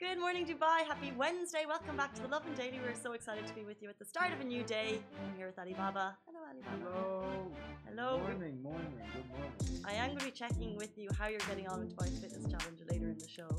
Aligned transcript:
Good 0.00 0.18
morning, 0.18 0.46
Dubai. 0.46 0.86
Happy 0.88 1.12
Wednesday. 1.14 1.66
Welcome 1.68 1.94
back 1.94 2.14
to 2.14 2.22
the 2.22 2.28
Lovin 2.28 2.54
Daily. 2.54 2.80
We're 2.82 2.94
so 2.94 3.12
excited 3.12 3.46
to 3.46 3.52
be 3.52 3.64
with 3.64 3.82
you 3.82 3.90
at 3.90 3.98
the 3.98 4.04
start 4.06 4.32
of 4.32 4.40
a 4.40 4.44
new 4.44 4.62
day. 4.62 4.98
I'm 5.22 5.36
here 5.36 5.46
with 5.46 5.58
Alibaba. 5.58 6.16
Hello, 6.26 6.40
Alibaba. 6.48 6.90
Hello. 6.90 7.52
Hello. 7.86 8.18
Morning, 8.18 8.62
morning, 8.62 8.86
good 9.14 9.28
morning. 9.30 9.52
I 9.84 9.92
am 9.92 10.08
going 10.08 10.20
to 10.20 10.24
be 10.24 10.30
checking 10.30 10.74
with 10.76 10.96
you 10.96 11.10
how 11.18 11.28
you're 11.28 11.38
getting 11.40 11.68
on 11.68 11.80
with 11.80 11.94
Dubai's 11.94 12.18
Fitness 12.18 12.46
Challenge 12.50 12.80
later 12.90 13.08
in 13.10 13.18
the 13.18 13.28
show. 13.28 13.50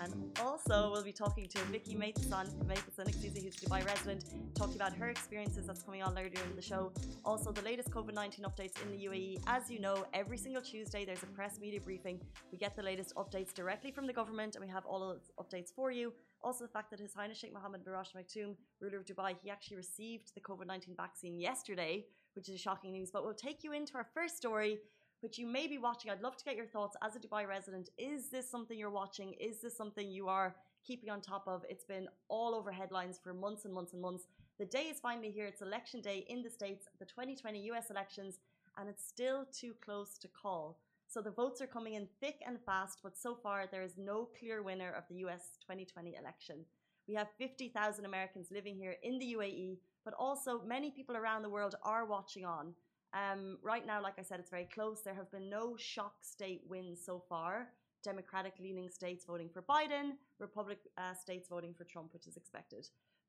And 0.00 0.38
also, 0.40 0.90
we'll 0.90 1.02
be 1.02 1.12
talking 1.12 1.46
to 1.48 1.58
Vicky 1.64 1.96
Matheson, 1.96 2.46
Matheson 2.66 3.06
excuse 3.06 3.34
me, 3.34 3.42
who's 3.42 3.56
a 3.56 3.66
Dubai 3.66 3.84
resident, 3.84 4.24
talking 4.54 4.76
about 4.76 4.94
her 4.94 5.10
experiences 5.10 5.66
that's 5.66 5.82
coming 5.82 6.02
on 6.02 6.14
later 6.14 6.40
in 6.48 6.56
the 6.56 6.62
show. 6.62 6.92
Also, 7.26 7.52
the 7.52 7.62
latest 7.62 7.90
COVID 7.90 8.14
19 8.14 8.46
updates 8.46 8.80
in 8.82 8.90
the 8.90 9.04
UAE. 9.04 9.42
As 9.46 9.70
you 9.70 9.80
know, 9.80 10.06
every 10.14 10.38
single 10.38 10.62
Tuesday 10.62 11.04
there's 11.04 11.22
a 11.22 11.26
press 11.26 11.60
media 11.60 11.80
briefing. 11.80 12.20
We 12.52 12.56
get 12.56 12.74
the 12.74 12.82
latest 12.82 13.14
updates 13.16 13.52
directly 13.52 13.90
from 13.90 14.06
the 14.06 14.14
government 14.14 14.54
and 14.54 14.64
we 14.64 14.70
have 14.70 14.86
all 14.86 15.10
of 15.10 15.18
updates 15.40 15.72
for 15.74 15.90
you. 15.90 16.12
Also, 16.42 16.64
the 16.64 16.70
fact 16.70 16.90
that 16.90 17.00
His 17.00 17.14
Highness 17.14 17.38
Sheikh 17.38 17.52
Mohammed 17.52 17.84
bin 17.84 17.92
Rashid 17.92 18.16
Maktoum, 18.16 18.54
ruler 18.80 18.98
of 18.98 19.04
Dubai, 19.04 19.34
he 19.42 19.50
actually 19.50 19.76
received 19.76 20.32
the 20.34 20.40
COVID 20.40 20.66
19 20.66 20.94
vaccine 20.96 21.40
yesterday, 21.40 22.04
which 22.34 22.48
is 22.48 22.60
shocking 22.60 22.92
news. 22.92 23.10
But 23.12 23.24
we'll 23.24 23.34
take 23.34 23.64
you 23.64 23.72
into 23.72 23.94
our 23.94 24.06
first 24.14 24.36
story 24.36 24.78
which 25.20 25.38
you 25.38 25.46
may 25.46 25.66
be 25.66 25.78
watching. 25.78 26.10
I'd 26.10 26.20
love 26.20 26.36
to 26.36 26.44
get 26.44 26.56
your 26.56 26.66
thoughts 26.66 26.96
as 27.02 27.16
a 27.16 27.18
Dubai 27.18 27.48
resident. 27.48 27.88
Is 27.98 28.30
this 28.30 28.50
something 28.50 28.78
you're 28.78 28.90
watching? 28.90 29.32
Is 29.40 29.60
this 29.60 29.76
something 29.76 30.08
you 30.08 30.28
are 30.28 30.54
keeping 30.86 31.10
on 31.10 31.20
top 31.20 31.44
of? 31.46 31.64
It's 31.68 31.84
been 31.84 32.08
all 32.28 32.54
over 32.54 32.70
headlines 32.70 33.18
for 33.22 33.32
months 33.32 33.64
and 33.64 33.74
months 33.74 33.92
and 33.92 34.02
months. 34.02 34.24
The 34.58 34.66
day 34.66 34.84
is 34.84 35.00
finally 35.00 35.30
here. 35.30 35.46
It's 35.46 35.62
election 35.62 36.00
day 36.00 36.24
in 36.28 36.42
the 36.42 36.50
States, 36.50 36.86
the 36.98 37.06
2020 37.06 37.58
US 37.72 37.90
elections, 37.90 38.38
and 38.78 38.88
it's 38.88 39.06
still 39.06 39.46
too 39.52 39.74
close 39.84 40.18
to 40.18 40.28
call. 40.28 40.78
So 41.08 41.22
the 41.22 41.30
votes 41.30 41.60
are 41.60 41.66
coming 41.66 41.94
in 41.94 42.08
thick 42.20 42.40
and 42.46 42.58
fast, 42.66 43.00
but 43.02 43.16
so 43.16 43.34
far 43.34 43.66
there 43.66 43.82
is 43.82 43.96
no 43.96 44.28
clear 44.38 44.62
winner 44.62 44.92
of 44.92 45.04
the 45.08 45.16
US 45.26 45.58
2020 45.62 46.16
election. 46.16 46.64
We 47.08 47.14
have 47.14 47.28
50,000 47.38 48.04
Americans 48.04 48.48
living 48.50 48.76
here 48.76 48.96
in 49.02 49.18
the 49.18 49.34
UAE, 49.34 49.78
but 50.04 50.14
also 50.18 50.62
many 50.66 50.90
people 50.90 51.16
around 51.16 51.42
the 51.42 51.50
world 51.50 51.76
are 51.84 52.04
watching 52.04 52.44
on. 52.44 52.74
Um, 53.14 53.58
right 53.62 53.86
now, 53.86 54.02
like 54.02 54.18
I 54.18 54.22
said, 54.22 54.40
it's 54.40 54.50
very 54.50 54.68
close. 54.72 55.02
There 55.02 55.14
have 55.14 55.30
been 55.30 55.48
no 55.48 55.76
shock 55.76 56.16
state 56.22 56.62
wins 56.68 57.00
so 57.04 57.22
far. 57.28 57.68
Democratic 58.02 58.54
leaning 58.60 58.90
states 58.90 59.24
voting 59.24 59.48
for 59.48 59.62
Biden, 59.62 60.12
Republic 60.38 60.78
uh, 60.98 61.14
states 61.14 61.48
voting 61.48 61.74
for 61.74 61.84
Trump, 61.84 62.12
which 62.12 62.26
is 62.26 62.36
expected. 62.36 62.86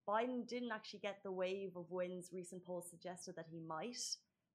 Biden 0.07 0.47
didn't 0.47 0.71
actually 0.71 0.99
get 0.99 1.19
the 1.23 1.31
wave 1.31 1.75
of 1.75 1.91
wins 1.91 2.29
recent 2.33 2.65
polls 2.65 2.89
suggested 2.89 3.35
that 3.35 3.47
he 3.49 3.59
might, 3.59 3.97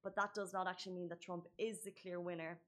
but 0.02 0.16
that 0.16 0.34
does 0.34 0.52
not 0.52 0.68
actually 0.68 0.92
mean 0.92 1.08
that 1.08 1.20
Trump 1.20 1.46
is 1.58 1.80
the 1.80 1.90
clear 1.90 2.20
winner. 2.20 2.58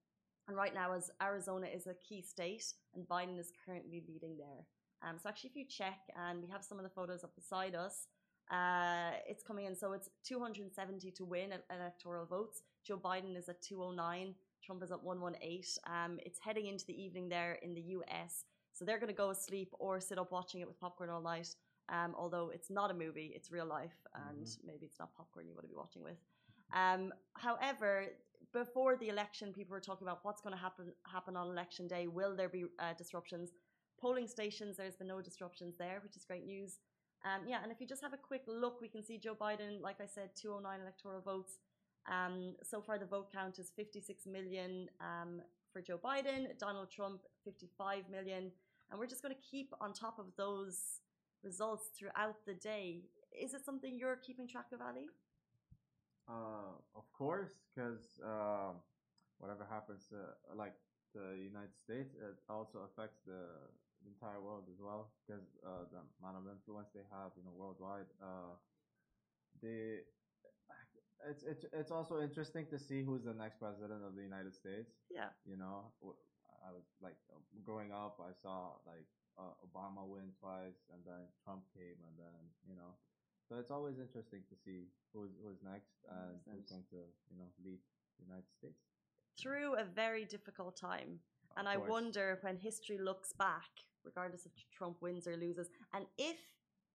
And 0.47 0.57
right 0.57 0.75
now, 0.75 0.93
as 0.93 1.11
Arizona 1.23 1.67
is 1.67 1.87
a 1.87 1.95
key 2.07 2.23
state, 2.23 2.65
and 2.95 3.07
Biden 3.09 3.39
is 3.39 3.53
currently 3.65 4.03
leading 4.07 4.37
there. 4.37 4.67
Um, 5.03 5.17
so 5.23 5.29
actually, 5.29 5.51
if 5.51 5.57
you 5.57 5.65
check, 5.65 5.99
and 6.17 6.43
we 6.43 6.49
have 6.49 6.63
some 6.65 6.79
of 6.79 6.85
the 6.85 6.91
photos 6.91 7.25
up 7.25 7.35
beside 7.35 7.75
us, 7.75 8.09
uh, 8.51 9.13
it's 9.27 9.43
coming 9.43 9.67
in. 9.67 9.75
So 9.75 9.93
it's 9.93 10.11
270 10.25 11.11
to 11.13 11.25
win 11.25 11.51
electoral 11.71 12.27
votes. 12.27 12.63
Joe 12.87 12.99
Biden 12.99 13.37
is 13.37 13.49
at 13.49 13.63
209. 13.63 14.35
Trump 14.63 14.83
is 14.83 14.93
at 14.93 15.03
118. 15.03 15.63
Um, 15.87 16.19
it's 16.25 16.39
heading 16.39 16.67
into 16.67 16.85
the 16.87 17.01
evening 17.01 17.29
there 17.29 17.59
in 17.63 17.75
the 17.75 17.81
US. 17.81 18.45
So 18.73 18.85
they're 18.85 18.99
going 18.99 19.09
to 19.09 19.17
go 19.17 19.31
asleep 19.31 19.73
or 19.79 20.01
sit 20.01 20.19
up 20.19 20.33
watching 20.33 20.61
it 20.61 20.67
with 20.67 20.79
popcorn 20.81 21.11
all 21.11 21.23
night. 21.23 21.55
Um, 21.89 22.15
although 22.19 22.51
it's 22.53 22.71
not 22.71 22.91
a 22.91 22.95
movie, 22.95 23.33
it's 23.35 23.51
real 23.53 23.67
life, 23.67 23.95
and 24.15 24.47
mm-hmm. 24.47 24.67
maybe 24.67 24.87
it's 24.87 24.99
not 24.99 25.15
popcorn 25.15 25.47
you 25.47 25.55
want 25.55 25.65
to 25.65 25.69
be 25.69 25.77
watching 25.77 26.03
with. 26.03 26.17
Um, 26.75 27.13
however, 27.35 28.07
before 28.55 28.97
the 28.97 29.09
election, 29.09 29.53
people 29.53 29.73
were 29.73 29.81
talking 29.81 30.07
about 30.07 30.21
what's 30.23 30.41
going 30.41 30.55
to 30.55 30.61
happen 30.61 30.93
happen 31.13 31.37
on 31.37 31.49
election 31.49 31.87
day. 31.87 32.07
Will 32.07 32.35
there 32.35 32.49
be 32.49 32.65
uh, 32.79 32.95
disruptions? 32.97 33.51
Polling 34.01 34.29
stations, 34.29 34.77
there's 34.77 34.97
been 34.97 35.09
no 35.09 35.21
disruptions 35.21 35.77
there, 35.77 36.01
which 36.03 36.17
is 36.17 36.25
great 36.25 36.47
news. 36.47 36.79
Um, 37.25 37.43
yeah, 37.47 37.59
and 37.63 37.73
if 37.73 37.81
you 37.81 37.87
just 37.87 38.03
have 38.03 38.13
a 38.13 38.19
quick 38.19 38.43
look, 38.47 38.81
we 38.81 38.89
can 38.89 39.05
see 39.05 39.19
Joe 39.19 39.35
Biden, 39.35 39.81
like 39.81 40.01
I 40.01 40.07
said, 40.07 40.31
209 40.41 40.81
electoral 40.81 41.21
votes. 41.21 41.59
Um, 42.11 42.55
so 42.63 42.83
far, 42.83 42.99
the 42.99 43.07
vote 43.07 43.33
count 43.33 43.59
is 43.59 43.73
56 43.75 44.27
million 44.27 44.89
um, 45.01 45.41
for 45.73 45.81
Joe 45.81 45.99
Biden, 45.99 46.57
Donald 46.59 46.91
Trump, 46.91 47.21
55 47.45 48.11
million. 48.11 48.53
And 48.91 49.01
we're 49.01 49.07
just 49.07 49.23
going 49.23 49.35
to 49.35 49.41
keep 49.41 49.73
on 49.81 49.95
top 49.95 50.19
of 50.19 50.27
those 50.37 51.01
results 51.43 51.87
throughout 51.99 52.37
the 52.47 52.55
day. 52.55 53.05
Is 53.33 53.55
it 53.55 53.65
something 53.65 53.99
you're 53.99 54.17
keeping 54.17 54.47
track 54.47 54.67
of, 54.73 54.83
Ali? 54.83 55.07
Uh, 56.29 56.81
of 56.97 57.05
course, 57.13 57.61
because 57.69 58.21
uh, 58.25 58.73
whatever 59.39 59.65
happens, 59.69 60.13
uh, 60.13 60.33
like 60.55 60.75
the 61.15 61.37
United 61.37 61.77
States, 61.77 62.15
it 62.15 62.39
also 62.49 62.81
affects 62.89 63.21
the 63.27 63.45
entire 64.07 64.41
world 64.41 64.65
as 64.73 64.81
well 64.81 65.13
because 65.27 65.45
uh, 65.67 65.85
the 65.93 66.01
amount 66.21 66.37
of 66.39 66.49
influence 66.51 66.89
they 66.95 67.05
have, 67.11 67.33
you 67.37 67.45
know, 67.45 67.53
worldwide. 67.53 68.09
Uh, 68.23 68.57
they, 69.61 70.01
it's 71.29 71.43
it's 71.43 71.65
it's 71.73 71.91
also 71.91 72.21
interesting 72.21 72.67
to 72.67 72.79
see 72.79 73.03
who's 73.03 73.25
the 73.25 73.33
next 73.35 73.59
president 73.59 74.05
of 74.05 74.15
the 74.17 74.23
United 74.23 74.55
States. 74.55 74.93
Yeah. 75.11 75.31
You 75.47 75.57
know, 75.57 75.93
I 76.65 76.73
was 76.73 76.85
like 77.01 77.17
growing 77.65 77.93
up, 77.93 78.21
I 78.21 78.33
saw 78.33 78.77
like 78.87 79.07
uh, 79.39 79.55
Obama 79.65 80.07
win 80.07 80.33
twice, 80.39 80.85
and 80.93 81.01
then 81.05 81.29
Trump 81.43 81.65
came, 81.73 81.97
and 82.05 82.15
then 82.19 82.35
you 82.69 82.77
know, 82.77 82.93
so 83.49 83.57
it's 83.57 83.71
always 83.71 83.99
interesting 83.99 84.41
to 84.49 84.57
see 84.65 84.89
who's 85.13 85.33
who's 85.45 85.61
next 85.63 85.95
and 86.09 86.41
who's 86.49 86.67
going 86.69 86.87
to 86.91 87.01
you 87.31 87.37
know 87.39 87.49
lead 87.65 87.81
the 88.19 88.25
United 88.25 88.49
States 88.59 88.81
through 89.41 89.75
a 89.77 89.85
very 89.85 90.25
difficult 90.25 90.77
time. 90.77 91.21
And 91.57 91.69
I 91.69 91.77
wonder 91.77 92.39
when 92.41 92.57
history 92.57 92.99
looks 92.99 93.33
back, 93.33 93.71
regardless 94.05 94.45
if 94.45 94.53
Trump 94.77 94.97
wins 95.01 95.29
or 95.29 95.37
loses. 95.37 95.69
And 95.93 96.05
if 96.19 96.37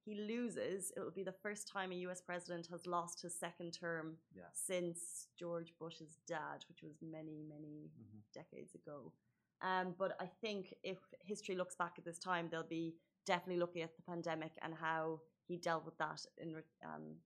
he 0.04 0.16
loses, 0.16 0.92
it 0.98 1.00
will 1.00 1.12
be 1.12 1.24
the 1.24 1.32
first 1.32 1.68
time 1.72 1.92
a 1.92 1.96
US 1.96 2.22
president 2.22 2.68
has 2.68 2.86
lost 2.86 3.22
his 3.22 3.38
second 3.38 3.72
term 3.72 4.18
yeah. 4.36 4.44
since 4.54 5.28
George 5.38 5.74
Bush's 5.80 6.18
dad, 6.28 6.66
which 6.68 6.84
was 6.84 6.96
many, 7.02 7.42
many 7.48 7.90
mm-hmm. 7.90 8.20
decades 8.34 8.76
ago. 8.76 9.14
Um, 9.62 9.96
but 9.98 10.18
I 10.20 10.30
think 10.42 10.74
if 10.84 10.98
history 11.22 11.56
looks 11.56 11.76
back 11.76 11.94
at 11.98 12.06
this 12.06 12.20
time, 12.20 12.48
they'll 12.52 12.64
be 12.64 12.96
definitely 13.26 13.60
looking 13.60 13.82
at 13.82 13.96
the 13.96 14.02
pandemic 14.02 14.52
and 14.62 14.74
how 14.74 15.20
he 15.50 15.58
dealt 15.58 15.84
with 15.84 15.98
that 15.98 16.22
in 16.38 16.56
um, 16.86 17.18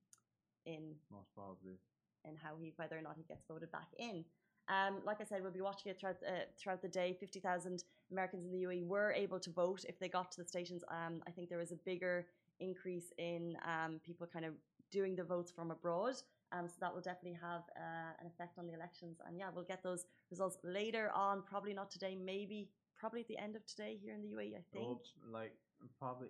in 0.66 0.96
most 1.12 1.30
probably 1.36 1.78
and 2.26 2.38
how 2.42 2.56
he 2.60 2.74
whether 2.78 2.98
or 2.98 3.02
not 3.02 3.16
he 3.18 3.24
gets 3.24 3.44
voted 3.48 3.72
back 3.72 3.90
in. 4.00 4.24
Um, 4.70 5.02
like 5.06 5.20
I 5.20 5.26
said, 5.26 5.42
we'll 5.44 5.52
be 5.52 5.60
watching 5.60 5.92
it 5.92 6.00
throughout, 6.00 6.16
uh, 6.26 6.46
throughout 6.58 6.82
the 6.82 6.88
day. 6.88 7.18
50,000 7.20 7.84
Americans 8.14 8.46
in 8.46 8.52
the 8.54 8.66
UAE 8.66 8.88
were 8.88 9.12
able 9.12 9.38
to 9.42 9.50
vote 9.50 9.84
if 9.90 10.00
they 10.00 10.08
got 10.08 10.32
to 10.32 10.42
the 10.42 10.48
stations. 10.48 10.86
Um, 10.90 11.22
I 11.28 11.32
think 11.32 11.50
there 11.50 11.58
was 11.58 11.74
a 11.74 11.80
bigger 11.84 12.28
increase 12.62 13.12
in 13.18 13.58
um, 13.68 14.00
people 14.06 14.26
kind 14.26 14.46
of 14.46 14.54
doing 14.90 15.18
the 15.18 15.24
votes 15.26 15.52
from 15.52 15.72
abroad. 15.72 16.16
Um, 16.54 16.70
so 16.70 16.76
that 16.80 16.94
will 16.94 17.02
definitely 17.02 17.38
have 17.42 17.64
uh, 17.76 18.14
an 18.22 18.28
effect 18.28 18.58
on 18.58 18.66
the 18.66 18.74
elections. 18.74 19.18
And 19.28 19.38
yeah, 19.38 19.50
we'll 19.54 19.66
get 19.66 19.84
those 19.84 20.06
results 20.32 20.56
later 20.64 21.12
on. 21.14 21.44
Probably 21.44 21.74
not 21.74 21.92
today, 21.92 22.16
maybe 22.16 22.70
probably 22.96 23.20
at 23.20 23.28
the 23.28 23.38
end 23.38 23.58
of 23.58 23.66
today 23.66 23.98
here 24.02 24.14
in 24.14 24.22
the 24.22 24.30
UAE, 24.30 24.56
I 24.56 24.64
think. 24.72 24.88
like 25.30 25.52
probably 26.00 26.30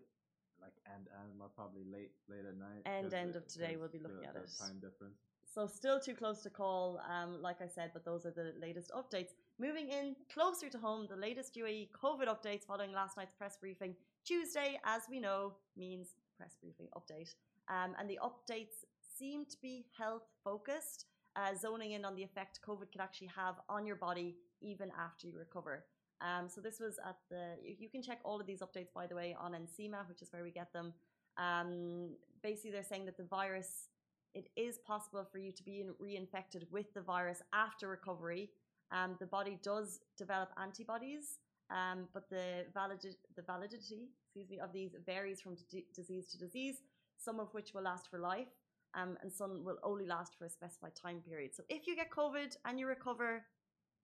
like 0.63 0.77
end 0.87 1.07
end, 1.19 1.41
probably 1.55 1.83
late 1.91 2.11
late 2.29 2.45
at 2.47 2.57
night. 2.57 2.81
End 2.85 3.13
end 3.13 3.35
of 3.35 3.47
today, 3.47 3.75
we'll 3.77 3.89
be 3.89 3.99
looking 3.99 4.21
the, 4.21 4.27
at 4.27 4.33
the 4.33 4.41
it. 4.41 4.51
Time 4.59 4.79
difference. 4.79 5.19
So 5.53 5.67
still 5.67 5.99
too 5.99 6.15
close 6.15 6.41
to 6.43 6.49
call, 6.49 6.99
um, 7.07 7.39
like 7.41 7.61
I 7.61 7.67
said, 7.67 7.91
but 7.93 8.03
those 8.03 8.25
are 8.25 8.31
the 8.31 8.53
latest 8.59 8.91
updates. 8.91 9.33
Moving 9.59 9.89
in 9.89 10.15
closer 10.33 10.67
to 10.67 10.77
home, 10.79 11.05
the 11.07 11.15
latest 11.15 11.55
UAE 11.55 11.89
COVID 11.91 12.27
updates 12.27 12.65
following 12.65 12.91
last 12.91 13.17
night's 13.17 13.35
press 13.35 13.55
briefing. 13.57 13.95
Tuesday, 14.25 14.79
as 14.83 15.03
we 15.11 15.19
know, 15.19 15.53
means 15.77 16.15
press 16.37 16.55
briefing 16.59 16.87
update. 16.97 17.35
Um, 17.69 17.93
and 17.99 18.09
the 18.09 18.19
updates 18.23 18.83
seem 19.17 19.45
to 19.45 19.57
be 19.61 19.85
health 19.95 20.23
focused, 20.43 21.05
uh, 21.35 21.55
zoning 21.55 21.91
in 21.91 22.03
on 22.03 22.15
the 22.15 22.23
effect 22.23 22.59
COVID 22.67 22.91
can 22.91 23.01
actually 23.01 23.31
have 23.35 23.55
on 23.69 23.85
your 23.85 23.95
body 23.95 24.35
even 24.61 24.91
after 24.99 25.27
you 25.27 25.37
recover. 25.37 25.85
Um, 26.23 26.47
so 26.47 26.61
this 26.61 26.79
was 26.79 26.97
at 27.05 27.17
the, 27.29 27.57
you, 27.61 27.89
can 27.89 28.01
check 28.01 28.19
all 28.23 28.39
of 28.39 28.47
these 28.47 28.61
updates, 28.61 28.93
by 28.95 29.07
the 29.07 29.15
way, 29.15 29.35
on 29.37 29.51
NCEMA, 29.51 30.07
which 30.07 30.21
is 30.21 30.31
where 30.31 30.41
we 30.41 30.51
get 30.51 30.71
them. 30.71 30.93
Um, 31.37 32.11
basically, 32.41 32.71
they're 32.71 32.83
saying 32.83 33.05
that 33.05 33.17
the 33.17 33.25
virus 33.25 33.89
it 34.33 34.49
is 34.55 34.79
possible 34.79 35.27
for 35.31 35.37
you 35.37 35.51
to 35.51 35.63
be 35.63 35.83
reinfected 36.01 36.63
with 36.71 36.91
the 36.93 37.01
virus 37.01 37.41
after 37.53 37.87
recovery. 37.87 38.49
Um, 38.91 39.15
the 39.19 39.27
body 39.27 39.59
does 39.61 39.99
develop 40.17 40.49
antibodies, 40.59 41.39
um, 41.69 42.07
but 42.13 42.29
the, 42.29 42.65
the 42.73 43.41
validity 43.41 44.09
excuse 44.25 44.49
me, 44.49 44.59
of 44.59 44.73
these 44.73 44.95
varies 45.05 45.41
from 45.41 45.55
disease 45.93 46.27
to 46.31 46.37
disease, 46.37 46.77
some 47.17 47.39
of 47.39 47.53
which 47.53 47.73
will 47.73 47.83
last 47.83 48.09
for 48.09 48.17
life, 48.17 48.47
um, 48.95 49.17
and 49.21 49.31
some 49.31 49.63
will 49.63 49.77
only 49.83 50.07
last 50.07 50.35
for 50.37 50.45
a 50.45 50.49
specified 50.49 50.95
time 50.95 51.21
period. 51.27 51.51
So 51.53 51.63
if 51.69 51.85
you 51.85 51.95
get 51.95 52.09
COVID 52.09 52.55
and 52.65 52.79
you 52.79 52.87
recover, 52.87 53.43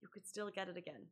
you 0.01 0.07
could 0.07 0.27
still 0.27 0.49
get 0.49 0.67
it 0.67 0.77
again. 0.77 1.07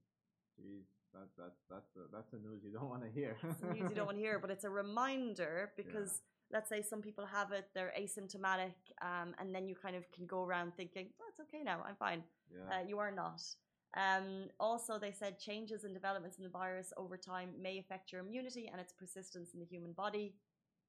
Jeez, 0.60 0.86
that 1.14 1.28
that 1.38 1.54
that's 1.70 1.90
the 1.96 2.08
that's 2.12 2.32
the 2.32 2.38
news 2.38 2.62
you 2.64 2.72
don't 2.72 2.90
want 2.90 3.04
to 3.04 3.10
hear. 3.10 3.38
News 3.44 3.90
you 3.90 3.96
don't 3.96 4.08
want 4.08 4.18
to 4.18 4.24
hear, 4.24 4.40
but 4.40 4.50
it's 4.50 4.64
a 4.64 4.70
reminder 4.70 5.72
because 5.78 6.22
let's 6.52 6.70
say 6.70 6.82
some 6.82 7.02
people 7.02 7.26
have 7.26 7.52
it, 7.52 7.66
they're 7.76 7.94
asymptomatic, 8.00 8.74
um, 9.02 9.36
and 9.40 9.54
then 9.54 9.68
you 9.68 9.76
kind 9.76 9.96
of 9.96 10.04
can 10.12 10.26
go 10.26 10.44
around 10.44 10.72
thinking, 10.78 11.10
oh, 11.22 11.26
it's 11.30 11.40
okay 11.42 11.64
now, 11.64 11.84
I'm 11.88 11.96
fine. 11.96 12.24
Yeah. 12.52 12.78
Uh, 12.78 12.84
you 12.88 13.00
are 13.00 13.12
not. 13.12 13.42
Um, 13.96 14.50
also, 14.60 15.00
they 15.00 15.12
said 15.12 15.40
changes 15.40 15.84
and 15.84 15.94
developments 15.94 16.38
in 16.38 16.44
the 16.44 16.50
virus 16.50 16.94
over 16.98 17.18
time 17.18 17.50
may 17.62 17.80
affect 17.80 18.12
your 18.12 18.22
immunity 18.22 18.70
and 18.72 18.80
its 18.80 18.94
persistence 18.94 19.54
in 19.54 19.60
the 19.60 19.66
human 19.66 19.94
body. 19.94 20.36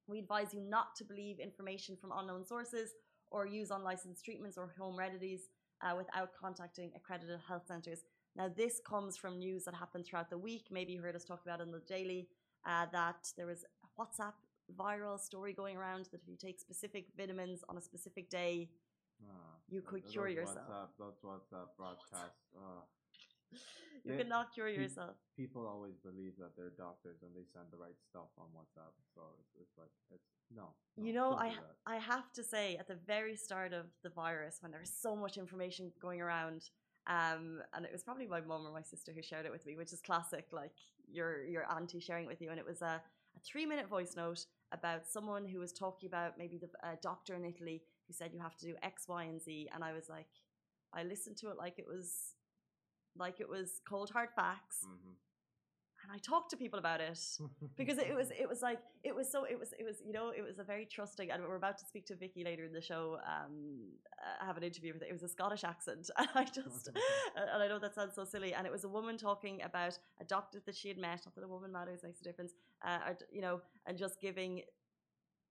We 0.06 0.18
advise 0.20 0.54
you 0.54 0.60
not 0.60 0.94
to 0.96 1.04
believe 1.04 1.38
information 1.38 1.96
from 2.00 2.12
unknown 2.14 2.44
sources 2.46 2.90
or 3.30 3.46
use 3.46 3.70
unlicensed 3.70 4.24
treatments 4.24 4.56
or 4.56 4.74
home 4.78 4.98
remedies 4.98 5.48
uh, 5.82 5.94
without 5.96 6.30
contacting 6.40 6.92
accredited 6.96 7.40
health 7.46 7.66
centres. 7.66 8.00
Now, 8.36 8.48
this 8.48 8.80
comes 8.86 9.16
from 9.16 9.38
news 9.38 9.64
that 9.64 9.74
happened 9.74 10.06
throughout 10.06 10.30
the 10.30 10.38
week. 10.38 10.66
Maybe 10.70 10.92
you 10.92 11.02
heard 11.02 11.16
us 11.16 11.24
talk 11.24 11.40
about 11.44 11.60
it 11.60 11.64
in 11.64 11.72
the 11.72 11.80
daily 11.88 12.28
uh, 12.66 12.86
that 12.92 13.26
there 13.36 13.46
was 13.46 13.64
a 13.84 14.00
WhatsApp 14.00 14.34
viral 14.78 15.18
story 15.18 15.52
going 15.52 15.76
around 15.76 16.04
that 16.12 16.20
if 16.22 16.28
you 16.28 16.36
take 16.36 16.60
specific 16.60 17.06
vitamins 17.16 17.64
on 17.68 17.76
a 17.76 17.80
specific 17.80 18.30
day, 18.30 18.68
Ah, 19.20 19.56
you 19.68 19.82
could 19.82 20.06
cure 20.06 20.28
yourself. 20.28 20.58
WhatsApp, 20.70 20.88
those 20.98 21.18
WhatsApp 21.24 21.68
broadcasts. 21.76 22.44
Uh, 23.50 23.56
you 24.04 24.12
They- 24.12 24.18
cannot 24.18 24.52
cure 24.54 24.68
yourself. 24.68 25.16
people 25.36 25.66
always 25.66 25.96
believe 25.98 26.34
that 26.38 26.54
they're 26.56 26.70
doctors 26.70 27.22
and 27.22 27.34
they 27.34 27.44
send 27.52 27.66
the 27.72 27.78
right 27.78 27.96
stuff 28.10 28.28
on 28.38 28.46
WhatsApp. 28.54 28.92
So 29.14 29.22
it's, 29.40 29.54
it's 29.62 29.76
like 29.78 29.90
it's 30.10 30.28
no. 30.54 30.74
You 30.96 31.12
know, 31.14 31.32
I 31.32 31.48
do 31.48 31.54
ha- 31.56 31.60
that. 31.62 31.76
I 31.94 31.96
have 31.96 32.32
to 32.34 32.44
say, 32.44 32.76
at 32.76 32.86
the 32.86 32.94
very 33.06 33.34
start 33.36 33.72
of 33.72 33.86
the 34.04 34.10
virus, 34.10 34.58
when 34.60 34.70
there 34.70 34.80
was 34.80 34.92
so 34.94 35.16
much 35.16 35.36
information 35.38 35.90
going 36.00 36.20
around, 36.20 36.70
um, 37.08 37.60
and 37.74 37.84
it 37.84 37.92
was 37.92 38.02
probably 38.02 38.26
my 38.26 38.40
mum 38.40 38.66
or 38.66 38.72
my 38.72 38.82
sister 38.82 39.12
who 39.12 39.22
shared 39.22 39.46
it 39.46 39.52
with 39.52 39.64
me, 39.66 39.76
which 39.76 39.92
is 39.92 40.00
classic, 40.00 40.46
like 40.52 40.72
your 41.10 41.44
your 41.44 41.64
auntie 41.70 42.00
sharing 42.00 42.24
it 42.24 42.28
with 42.28 42.40
you, 42.42 42.50
and 42.50 42.58
it 42.58 42.66
was 42.66 42.82
a, 42.82 43.00
a 43.36 43.40
three 43.44 43.66
minute 43.66 43.88
voice 43.88 44.14
note 44.16 44.44
about 44.72 45.06
someone 45.06 45.44
who 45.46 45.58
was 45.58 45.72
talking 45.72 46.06
about 46.06 46.36
maybe 46.38 46.58
the 46.58 46.68
doctor 47.02 47.34
in 47.34 47.44
Italy 47.44 47.82
who 48.06 48.12
said 48.12 48.30
you 48.32 48.40
have 48.40 48.56
to 48.58 48.66
do 48.66 48.74
X, 48.82 49.06
Y, 49.08 49.24
and 49.24 49.40
Z, 49.40 49.68
and 49.74 49.82
I 49.82 49.92
was 49.92 50.08
like, 50.08 50.26
I 50.94 51.02
listened 51.02 51.36
to 51.38 51.48
it 51.50 51.56
like 51.58 51.78
it 51.78 51.86
was 51.88 52.34
like 53.16 53.40
it 53.40 53.48
was 53.48 53.80
cold 53.88 54.10
hard 54.10 54.30
facts, 54.36 54.84
Mhm. 54.86 55.14
And 56.08 56.14
I 56.16 56.18
talked 56.18 56.50
to 56.50 56.56
people 56.56 56.78
about 56.78 57.00
it 57.00 57.18
because 57.76 57.98
it 57.98 58.14
was 58.14 58.30
it 58.30 58.48
was 58.48 58.62
like 58.62 58.80
it 59.04 59.14
was 59.14 59.30
so 59.30 59.44
it 59.44 59.58
was 59.58 59.74
it 59.78 59.84
was 59.84 59.96
you 60.04 60.12
know 60.12 60.30
it 60.30 60.42
was 60.42 60.58
a 60.58 60.64
very 60.64 60.86
trusting 60.86 61.30
and 61.30 61.42
we're 61.42 61.56
about 61.56 61.76
to 61.78 61.84
speak 61.84 62.06
to 62.06 62.16
Vicky 62.16 62.44
later 62.44 62.64
in 62.64 62.72
the 62.72 62.80
show 62.80 63.18
um 63.26 63.90
uh, 64.22 64.46
have 64.46 64.56
an 64.56 64.62
interview 64.62 64.92
with 64.92 65.02
it. 65.02 65.08
it 65.08 65.12
was 65.12 65.22
a 65.22 65.28
Scottish 65.28 65.64
accent. 65.64 66.10
And 66.18 66.28
I 66.34 66.44
just 66.44 66.88
and 67.36 67.62
I 67.62 67.68
know 67.68 67.78
that 67.78 67.94
sounds 67.94 68.14
so 68.14 68.24
silly. 68.24 68.54
And 68.54 68.66
it 68.66 68.72
was 68.72 68.84
a 68.84 68.88
woman 68.88 69.16
talking 69.16 69.60
about 69.62 69.98
a 70.20 70.24
doctor 70.24 70.60
that 70.64 70.74
she 70.74 70.88
had 70.88 70.98
met 70.98 71.20
not 71.26 71.34
that 71.34 71.44
a 71.44 71.48
woman 71.48 71.72
matters 71.72 72.00
makes 72.02 72.20
a 72.20 72.24
difference 72.24 72.52
uh, 72.84 72.98
you 73.30 73.42
know 73.42 73.60
and 73.86 73.98
just 73.98 74.20
giving 74.20 74.62